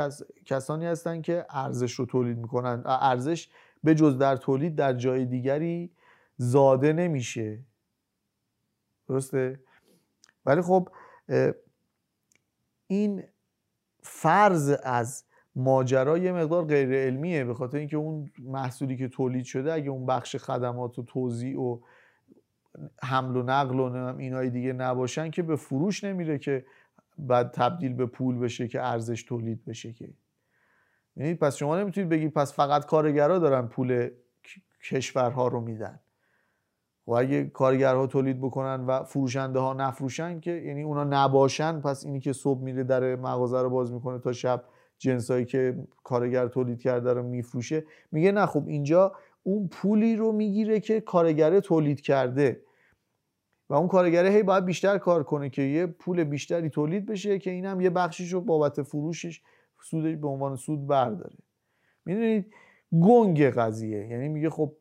[0.47, 2.83] کسانی هستن که ارزش رو تولید می‌کنن.
[2.87, 3.49] ارزش
[3.85, 5.91] به جز در تولید در جای دیگری
[6.37, 7.59] زاده نمیشه.
[9.09, 9.61] درسته؟
[10.47, 10.89] ولی خب
[12.87, 13.23] این
[14.03, 15.25] فرض از
[15.57, 20.07] ماجرا یه مقدار غیر علمیه به خاطر اینکه اون محصولی که تولید شده اگه اون
[20.07, 21.81] بخش خدمات و توزیع و
[23.03, 26.65] حمل و نقل و اینای دیگه نباشن که به فروش نمیره که
[27.19, 30.09] بعد تبدیل به پول بشه که ارزش تولید بشه که.
[31.17, 34.11] یعنی پس شما نمی‌تونید بگید پس فقط کارگرها دارن پول
[34.85, 36.01] کشورها رو میدن.
[37.07, 42.21] و اگه کارگرها تولید بکنن و فروشنده ها نفروشن که یعنی اونا نباشن پس اینی
[42.21, 44.65] که صبح میره در مغازه رو باز می‌کنه تا شب
[44.99, 47.85] جنسایی که کارگر تولید کرده رو میفروشه.
[48.13, 49.13] میگه نه خب اینجا
[49.49, 52.63] اون پولی رو می‌گیره که کارگر تولید کرده.
[53.71, 57.51] و اون کارگره هی باید بیشتر کار کنه که یه پول بیشتری تولید بشه که
[57.51, 59.43] این هم یه بخشیش رو بابت فروشش
[59.83, 61.37] سودش به عنوان سود برداره.
[62.05, 62.55] می‌دونید؟
[63.03, 64.07] گنگ قضیه.
[64.07, 64.73] یعنی میگه خب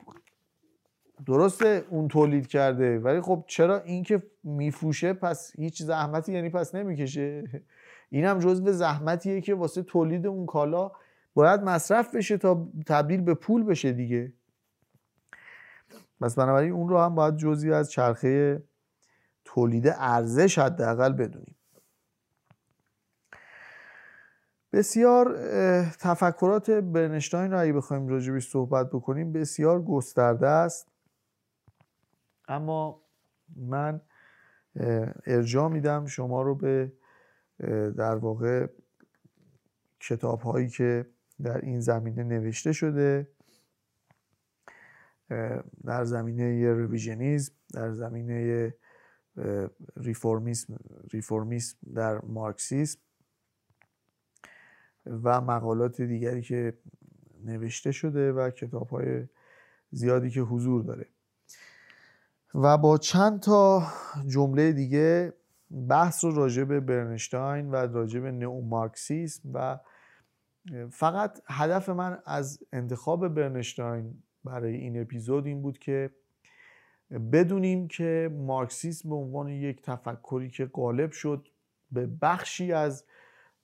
[1.25, 6.75] درسته اون تولید کرده ولی خب چرا این که میفروشه پس هیچ زحمتی یعنی پس
[6.75, 7.43] نمی‌کشه؟
[8.09, 10.91] این هم جزو زحمتیه که واسه تولید اون کالا
[11.33, 14.33] باید مصرف بشه تا تبدیل به پول بشه دیگه.
[16.21, 18.63] پس بنابراین اون رو هم باید جزی از چرخه
[19.45, 21.55] تولید ارزش حداقل بدونیم.
[24.73, 25.35] بسیار
[25.99, 30.87] تفکرات برنشتاین رو اگه بخوایم راجبش صحبت بکنیم بسیار گسترده است.
[32.47, 33.01] اما
[33.55, 34.01] من
[35.25, 36.93] ارجاع میدم شما رو به
[37.97, 38.67] در واقع
[39.99, 41.05] کتاب هایی که
[41.43, 43.27] در این زمینه نوشته شده.
[45.85, 48.73] در زمینه رویژنیزم در زمینه
[49.97, 50.77] ریفورمیسم,
[51.11, 52.99] ریفورمیسم در مارکسیسم
[55.05, 56.77] و مقالات دیگری که
[57.45, 59.27] نوشته شده و کتاب های
[59.91, 61.05] زیادی که حضور داره.
[62.55, 63.87] و با چند تا
[64.27, 65.33] جمله دیگه
[65.89, 69.79] بحث رو راجع به برنشتاین و راجع به نئو مارکسیسم و
[70.91, 76.09] فقط هدف من از انتخاب برنشتاین برای این اپیزود این بود که
[77.31, 81.47] بدونیم که مارکسیسم به عنوان یک تفکری که غالب شد
[81.91, 83.05] به بخشی از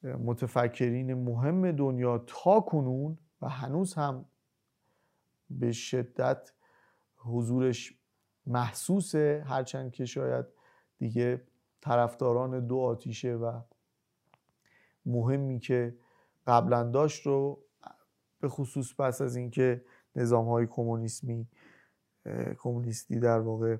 [0.03, 4.25] متفکرین مهم دنیا تا کنون و هنوز هم
[5.49, 6.51] به شدت
[7.17, 7.97] حضورش
[8.45, 10.45] محسوسه هرچند که شاید
[10.97, 11.41] دیگه
[11.81, 13.61] طرفداران دو آتیشه و
[15.05, 15.97] مهمی که
[16.47, 17.59] قبلا داشت رو
[18.39, 19.85] به خصوص پس از اینکه
[20.15, 21.47] نظام های کمونیسمی
[22.57, 23.77] کمونیستی در واقع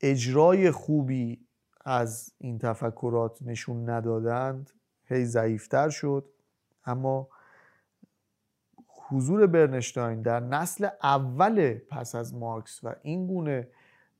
[0.00, 1.46] اجرای خوبی
[1.84, 4.70] از این تفکرات نشون ندادند.
[5.04, 6.24] هی ضعیفتر شد.
[6.84, 7.28] اما
[9.08, 13.68] حضور برنشتاین در نسل اول پس از مارکس و این گونه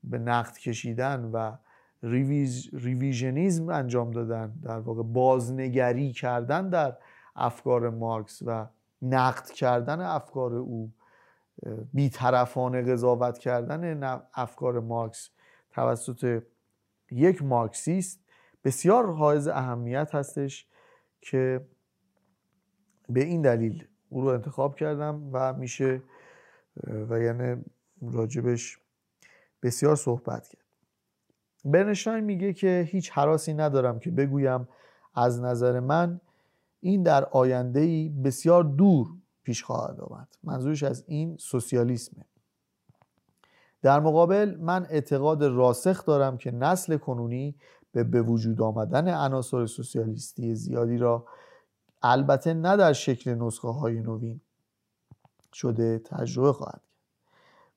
[0.03, 1.57] به نقد کشیدن و
[2.03, 6.97] revise، revisionism انجام دادن در واقع بازنگری کردن در
[7.35, 8.67] افکار مارکس و
[9.01, 10.91] نقد کردن افکار او
[11.93, 15.29] بیطرفانه قضاوت کردن افکار مارکس
[15.71, 16.43] توسط
[17.11, 18.19] یک مارکسیست
[18.63, 20.67] بسیار حائز اهمیت هستش
[21.21, 21.67] که
[23.09, 26.01] به این دلیل او رو انتخاب کردم و میشه
[27.09, 27.63] و یعنی
[28.01, 28.77] راجبش
[29.63, 30.65] بسیار صحبت کرد.
[31.65, 34.67] برنشتاین میگه که هیچ حراسی ندارم که بگویم
[35.15, 36.21] از نظر من
[36.79, 39.07] این در آینده بسیار دور
[39.43, 40.27] پیش خواهد آمد.
[40.43, 42.25] منظورش از این سوسیالیسمه.
[43.81, 47.55] در مقابل من اعتقاد راسخ دارم که نسل کنونی
[47.91, 51.25] به به وجود آمدن عناصر سوسیالیستی زیادی را
[52.01, 54.41] البته نه در شکل نسخه های نوین
[55.53, 56.87] شده تجربه خواهد کرد.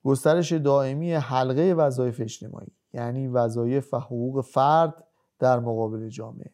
[0.05, 5.05] گسترش دائمی حلقه وظایف اجتماعی یعنی وظایف و حقوق فرد
[5.39, 6.51] در مقابل جامعه.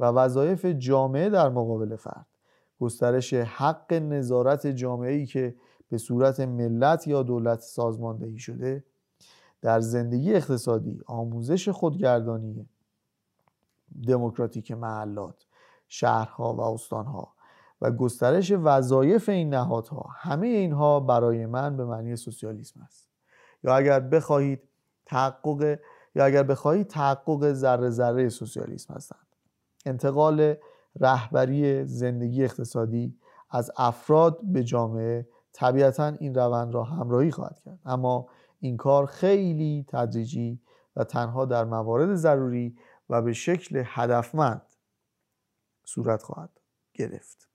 [0.00, 2.26] و وظایف جامعه در مقابل فرد.
[2.80, 5.54] گسترش حق نظارت جامعه ای که
[5.88, 8.84] به صورت ملت یا دولت سازماندهی شده
[9.60, 12.68] در زندگی اقتصادی آموزش خودگردانی
[14.08, 15.46] دموکراتیک محلات
[15.88, 17.34] شهرها و استانها
[17.80, 23.08] و گسترش وظایف این نهادها همه اینها برای من به معنی سوسیالیسم است.
[23.64, 24.62] یا اگر بخواهید
[25.06, 25.78] تحقق
[26.14, 29.27] یا اگر بخواهید تحقق ذره ذره سوسیالیسم هستند
[29.86, 30.54] انتقال
[31.00, 33.18] رهبری زندگی اقتصادی
[33.50, 37.78] از افراد به جامعه طبیعتا این روند را همراهی خواهد کرد.
[37.84, 38.28] اما
[38.60, 40.60] این کار خیلی تدریجی
[40.96, 42.76] و تنها در موارد ضروری
[43.10, 44.62] و به شکل هدفمند
[45.84, 46.50] صورت خواهد
[46.94, 47.48] گرفت.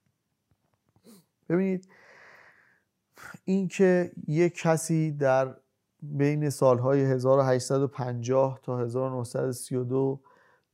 [1.48, 1.88] ببینید
[3.44, 5.56] اینکه یک کسی در
[6.02, 10.20] بین سالهای 1850 تا 1932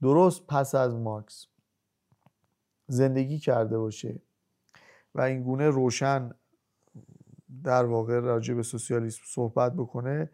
[0.03, 1.47] درست پس از مارکس
[2.87, 4.23] زندگی کرده باشه
[5.15, 6.31] و این گونه روشن
[7.65, 10.31] در واقع راجع به سوسیالیسم صحبت بکنه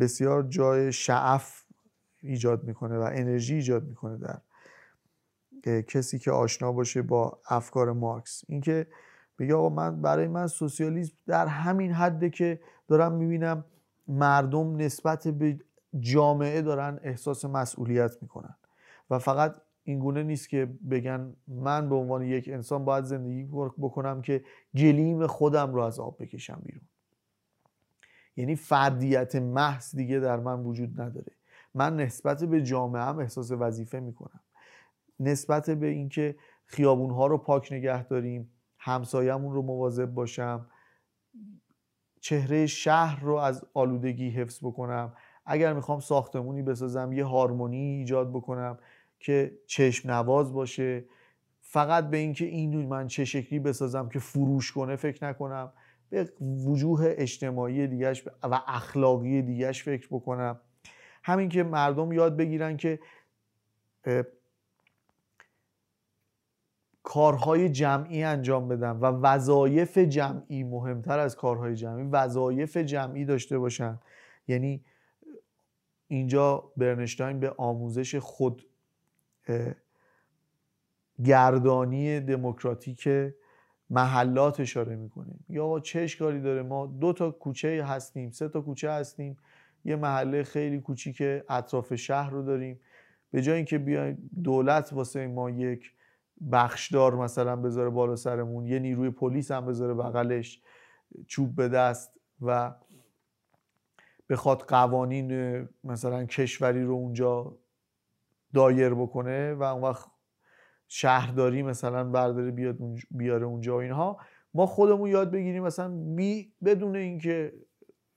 [0.00, 1.64] بسیار جای شعف
[2.22, 4.18] ایجاد می‌کنه و انرژی ایجاد می‌کنه
[5.62, 8.42] در کسی که آشنا باشه با افکار مارکس.
[8.48, 8.86] اینکه
[9.38, 13.64] بگه آقا من برای من سوسیالیسم در همین حده که دارم می‌بینم
[14.08, 15.58] مردم نسبت به
[16.00, 18.56] جامعه دارن احساس مسئولیت می‌کنن.
[19.10, 23.44] و فقط اینگونه نیست که بگن من به عنوان یک انسان باید زندگی
[23.78, 24.44] بکنم که
[24.76, 26.88] گلیم خودم رو از آب بکشم بیرون.
[28.36, 31.32] یعنی فردیت محض دیگه در من وجود نداره.
[31.74, 34.40] من نسبت به جامعه هم احساس وظیفه می‌کنم.
[35.20, 40.66] نسبت به اینکه خیابون ها رو پاک نگه داریم همسایمون رو مواظب باشم
[42.20, 45.12] چهره شهر رو از آلودگی حفظ بکنم
[45.46, 48.78] اگر می‌خوام ساختمونی بسازم یه هارمونی ایجاد بکنم
[49.20, 51.04] که چشم نواز باشه.
[51.60, 55.72] فقط به اینکه این من چه شکلی بسازم که فروش کنه فکر نکنم.
[56.10, 60.60] به وجوه اجتماعی دیگهش و اخلاقی دیگهش فکر بکنم.
[61.22, 62.98] همین که مردم یاد بگیرن که
[67.02, 73.98] کارهای جمعی انجام بدن و وظایف جمعی مهمتر از کارهای جمعی وظایف جمعی داشته باشن.
[74.48, 74.84] یعنی
[76.08, 78.66] اینجا برنشتاین به آموزش خود
[81.24, 83.08] گردانی دموکراتیک
[83.90, 85.34] محلات اشاره می‌کنه.
[85.48, 89.36] یا چه اشکالی داره؟ ما دو تا کوچه هستیم سه تا کوچه هستیم.
[89.84, 92.80] یه محله خیلی کوچیک اطراف شهر رو داریم.
[93.30, 95.92] به جای اینکه بیایم دولت واسه ما یک
[96.52, 100.62] بخشدار مثلا بذاره بالا سرمون یه نیروی پلیس هم بذاره بغلش
[101.26, 102.74] چوب به دست و
[104.28, 107.58] بخواد قوانین مثلا کشوری رو اونجا
[108.56, 110.08] دایر بکنه و اون وقت
[110.88, 112.78] شهرداری مثلا برداره بیاد
[113.10, 114.18] بیاره اونجا و اینها
[114.54, 117.52] ما خودمون یاد بگیریم مثلا بی بدون اینکه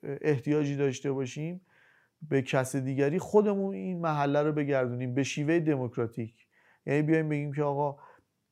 [0.04, 1.62] احتیاجی داشته باشیم
[2.30, 6.48] به کس دیگری خودمون این محله رو بگردونیم به شیوه دموکراتیک.
[6.86, 7.98] یعنی بیایم بگیم که آقا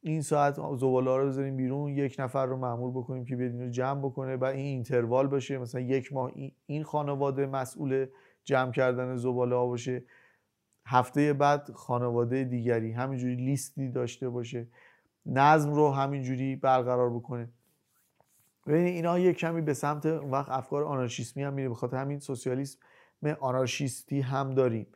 [0.02, 4.00] این ساعت زباله رو بذاریم بیرون یک نفر رو معمول بکنیم که بیاد رو جمع
[4.00, 6.32] بکنه و این اینتروال باشه مثلا یک ماه
[6.66, 8.06] این خانواده مسئول
[8.44, 10.04] جمع کردن زباله ها باشه.
[10.88, 14.68] هفته بعد خانواده دیگری همینجوری لیستی داشته باشه
[15.26, 17.50] نظم رو همینجوری برقرار بکنه.
[18.68, 22.80] ببینید اینا یک کمی به سمت اون وقت افکار آنارشیسمی هم میره بخاطر همین سوسیالیسم
[23.40, 24.88] آنارشیستی هم داریم.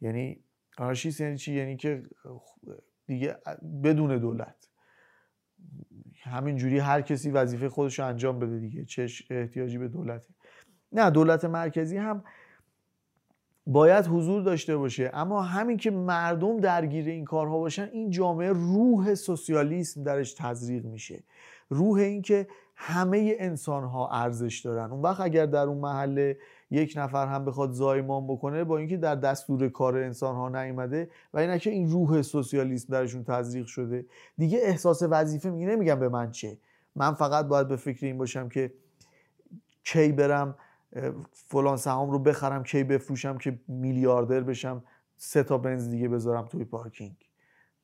[0.00, 0.44] یعنی
[0.78, 2.02] آنارشیست یعنی چی؟ یعنی که
[3.06, 3.36] دیگه
[3.84, 4.68] بدون دولت.
[6.22, 10.34] همینجوری هر کسی وظیفه خودش رو انجام بده دیگه چه احتیاجی به دولته.
[10.92, 12.24] نه دولت مرکزی هم
[13.66, 15.10] باید حضور داشته باشه.
[15.14, 21.22] اما همین که مردم درگیر این کارها باشن این جامعه روح سوسیالیسم درش تزریق میشه.
[21.70, 22.46] روح اینکه
[22.76, 24.90] همه انسان ها ارزش دارن.
[24.90, 26.38] اون وقت اگر در اون محله
[26.70, 31.38] یک نفر هم بخواد زایمان بکنه با اینکه در دستور کار انسان ها نیومده و
[31.38, 34.06] اینکه که این روح سوسیالیسم درشون تزریق شده.
[34.38, 36.58] دیگه احساس وظیفه میگه نمیگم به من چه.
[36.96, 38.72] من فقط باید به فکر این باشم که
[39.84, 40.54] کی برم.
[41.32, 44.84] فلان سهام رو بخرم کی بفروشم که میلیاردر بشم
[45.16, 47.16] سه تا بنز دیگه بذارم توی پارکینگ.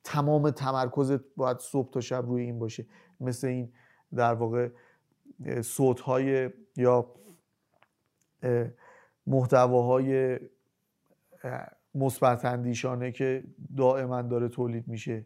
[0.03, 2.85] تمام تمرکزت باید صبح تا شب روی این باشه.
[3.19, 3.71] مثل این
[4.15, 4.69] در واقع
[5.61, 7.15] صوت های یا
[9.27, 10.39] محتواهای
[11.95, 13.43] مثبت اندیشانه که
[13.77, 15.25] دائما داره تولید میشه.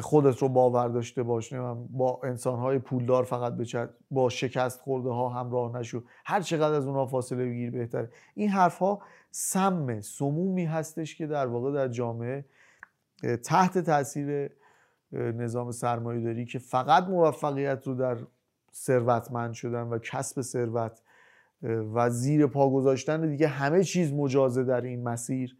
[0.00, 1.52] خودت رو باور داشته باش.
[1.90, 6.04] با انسانهای پولدار فقط بچر با شکست خورده ها همراه نشو.
[6.24, 8.10] هر چقدر از اونها فاصله بگیر بهتره.
[8.34, 12.44] این حرف ها سم سمومی هستش که در واقع در جامعه
[13.44, 14.50] تحت تاثیر
[15.12, 18.18] نظام سرمایه داری که فقط موفقیت رو در
[18.74, 21.02] ثروتمند شدن و کسب ثروت
[21.94, 25.56] و زیر پا گذاشتن دیگه همه چیز مجازه در این مسیر.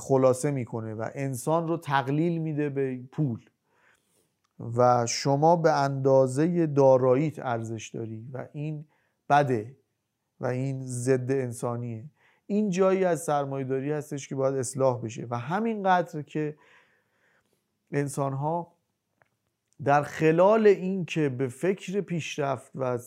[0.00, 3.44] خلاصه می‌کنه و انسان رو تقلیل میده به پول.
[4.76, 8.84] و شما به اندازه داراییت ارزش داری و این
[9.30, 9.76] بده
[10.40, 12.04] و این ضد انسانیه.
[12.46, 16.56] این جایی از سرمایه داری هستش که باید اصلاح بشه و همینقدر که
[17.92, 18.72] انسان ها
[19.84, 22.98] در خلال این که به فکر پیشرفت و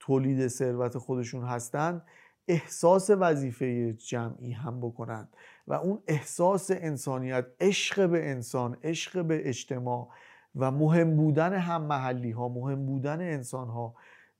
[0.00, 2.02] تولید ثروت خودشون هستند
[2.48, 10.08] احساس وظیفه جمعی هم بکنند و اون احساس انسانیت عشق به انسان عشق به اجتماع
[10.56, 13.94] و مهم بودن هم محلی ها مهم بودن انسان ها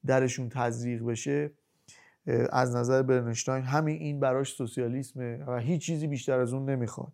[0.06, 1.50] درشون تزریق بشه
[2.50, 7.12] از نظر برنشتاین همین این براش سوسیالیسمه و هیچ چیزی بیشتر از اون نمی‌خواد.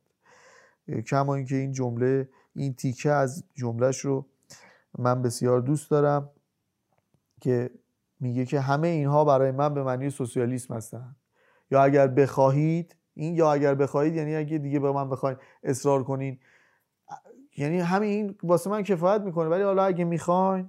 [1.06, 4.26] کما اینکه این جمله این تیکه از جملهش رو
[4.98, 6.30] من بسیار دوست دارم
[7.40, 7.70] که
[8.20, 11.16] میگه که همه اینها برای من به معنی سوسیالیسم هستن.
[11.70, 16.38] یا اگر بخواهید این یا اگر بخواهید یعنی اگه دیگه به من بخواید اصرار کنین.
[17.56, 19.48] یعنی همین واسه من کفایت می‌کنه.
[19.48, 20.68] ولی حالا اگه می‌خواین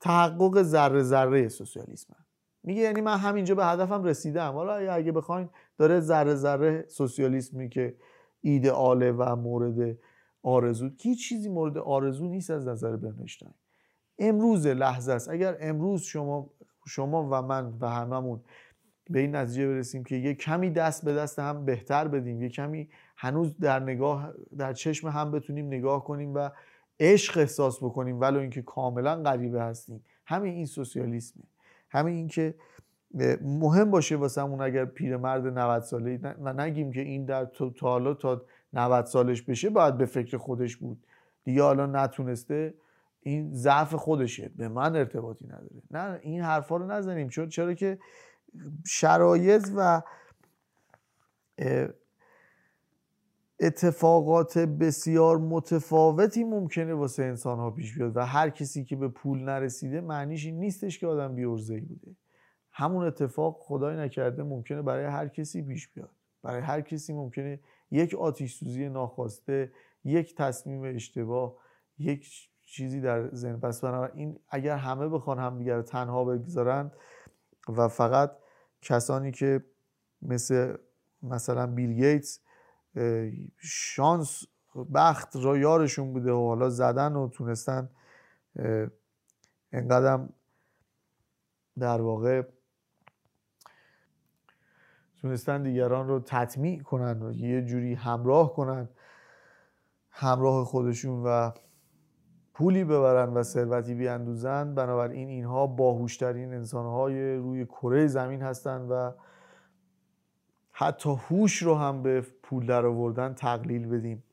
[0.00, 2.16] تحقق ذره ذره سوسیالیسم
[2.62, 4.52] میگه یعنی من همینجا به هدفم رسیدم.
[4.52, 5.48] حالا اگه بخواین
[5.78, 7.96] داره ذره ذره سوسیالیسمی که
[8.40, 9.98] ایدئاله و مورد
[10.42, 10.90] آرزو.
[11.00, 13.54] هیچ چیزی مورد آرزو نیست از نظر برنشتاین
[14.18, 15.28] امروز لحظه است.
[15.28, 16.50] اگر امروز شما
[16.86, 18.40] شما و من و هممون
[19.10, 22.88] به این نتیجه برسیم که یه کمی دست به دست هم بهتر بدیم یه کمی
[23.16, 26.50] هنوز در نگاه در چشم هم بتونیم نگاه کنیم و
[27.00, 30.04] عشق احساس بکنیم ولو اینکه کاملا غریبه هستیم.
[30.26, 31.42] همین این سوسیالیسمه.
[31.90, 32.54] همین اینکه
[33.42, 38.42] مهم باشه واسمون اگر پیرمرد 90 ساله و نگیم که این در تا حالا تا
[38.72, 41.06] 90 سالش بشه باید به فکر خودش بود.
[41.44, 42.74] دیگه حالا نتونسته
[43.20, 44.50] این ضعف خودشه.
[44.56, 45.82] به من ارتباطی نداره.
[45.90, 47.28] نه این حرفا رو نزنیم.
[47.28, 47.98] چون چرا که
[48.86, 50.02] شرایط و
[53.60, 59.38] اتفاقات بسیار متفاوتی ممکنه واسه انسان ها پیش بیاد و هر کسی که به پول
[59.38, 62.16] نرسیده معنیش این نیستش که آدم بیورزهی بوده.
[62.72, 66.10] همون اتفاق خدای نکرده ممکنه برای هر کسی پیش بیاد.
[66.42, 67.60] برای هر کسی ممکنه
[67.90, 69.72] یک آتیش سوزی ناخواسته
[70.04, 71.54] یک تصمیم اشتباه
[71.98, 73.60] یک چیزی در ذهن.
[73.60, 76.90] پس این اگر همه بخوان همدیگر تنها بگذارن
[77.68, 78.30] و فقط
[78.84, 79.64] کسانی که
[80.22, 80.76] مثل
[81.22, 82.40] مثلا بیل گیتس
[83.58, 84.44] شانس
[84.94, 87.90] بخت را یارشون بوده و حالا زدن و تونستن
[89.72, 90.28] انقدر
[91.78, 92.42] در واقع
[95.20, 98.88] تونستن دیگران رو تطمیع کنن و یه جوری همراه کنن
[100.10, 101.50] همراه خودشون و
[102.54, 109.12] پولی ببرن و ثروتی بیاندوزن بنابراین اینها باهوشترین انسانهای روی کره زمین هستند و
[110.72, 114.24] حتی هوش رو هم به پول در آوردن تقلیل بدیم.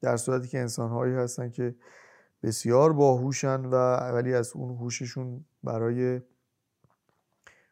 [0.00, 1.74] در صورتی که انسانهایی هستن که
[2.42, 6.20] بسیار باهوشن و ولی از اون هوششون برای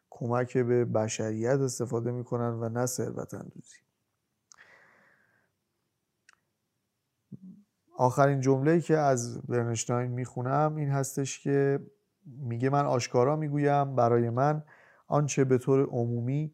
[0.09, 3.77] کمک به بشریت استفاده می‌کنن و نه ثروت اندوزی
[8.01, 11.79] آخرین جمله که از برنشتاین می‌خونم این هستش که
[12.25, 14.63] میگه من آشکارا می‌گویم برای من
[15.07, 16.51] آنچه به طور عمومی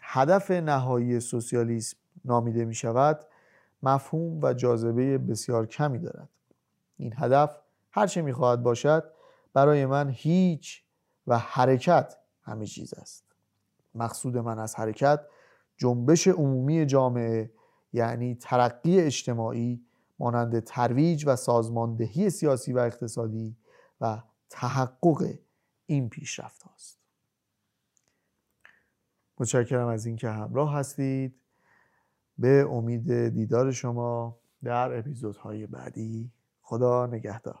[0.00, 3.20] هدف نهایی سوسیالیسم نامیده می شود
[3.82, 6.28] مفهوم و جاذبه بسیار کمی دارد.
[6.96, 7.56] این هدف
[7.90, 9.04] هرچه می خواهد باشد
[9.54, 10.82] برای من هیچ
[11.26, 13.24] و حرکت همه چیز است.
[13.94, 15.20] مقصود من از حرکت
[15.76, 17.50] جنبش عمومی جامعه
[17.92, 19.84] یعنی ترقی اجتماعی
[20.22, 23.56] مانند ترویج و سازماندهی سیاسی و اقتصادی
[24.00, 25.38] و تحقق
[25.86, 26.98] این پیشرفت است
[29.38, 31.34] متشکرم از اینکه همراه هستید.
[32.38, 37.58] به امید دیدار شما در اپیزودهای بعدی خدا نگهدار.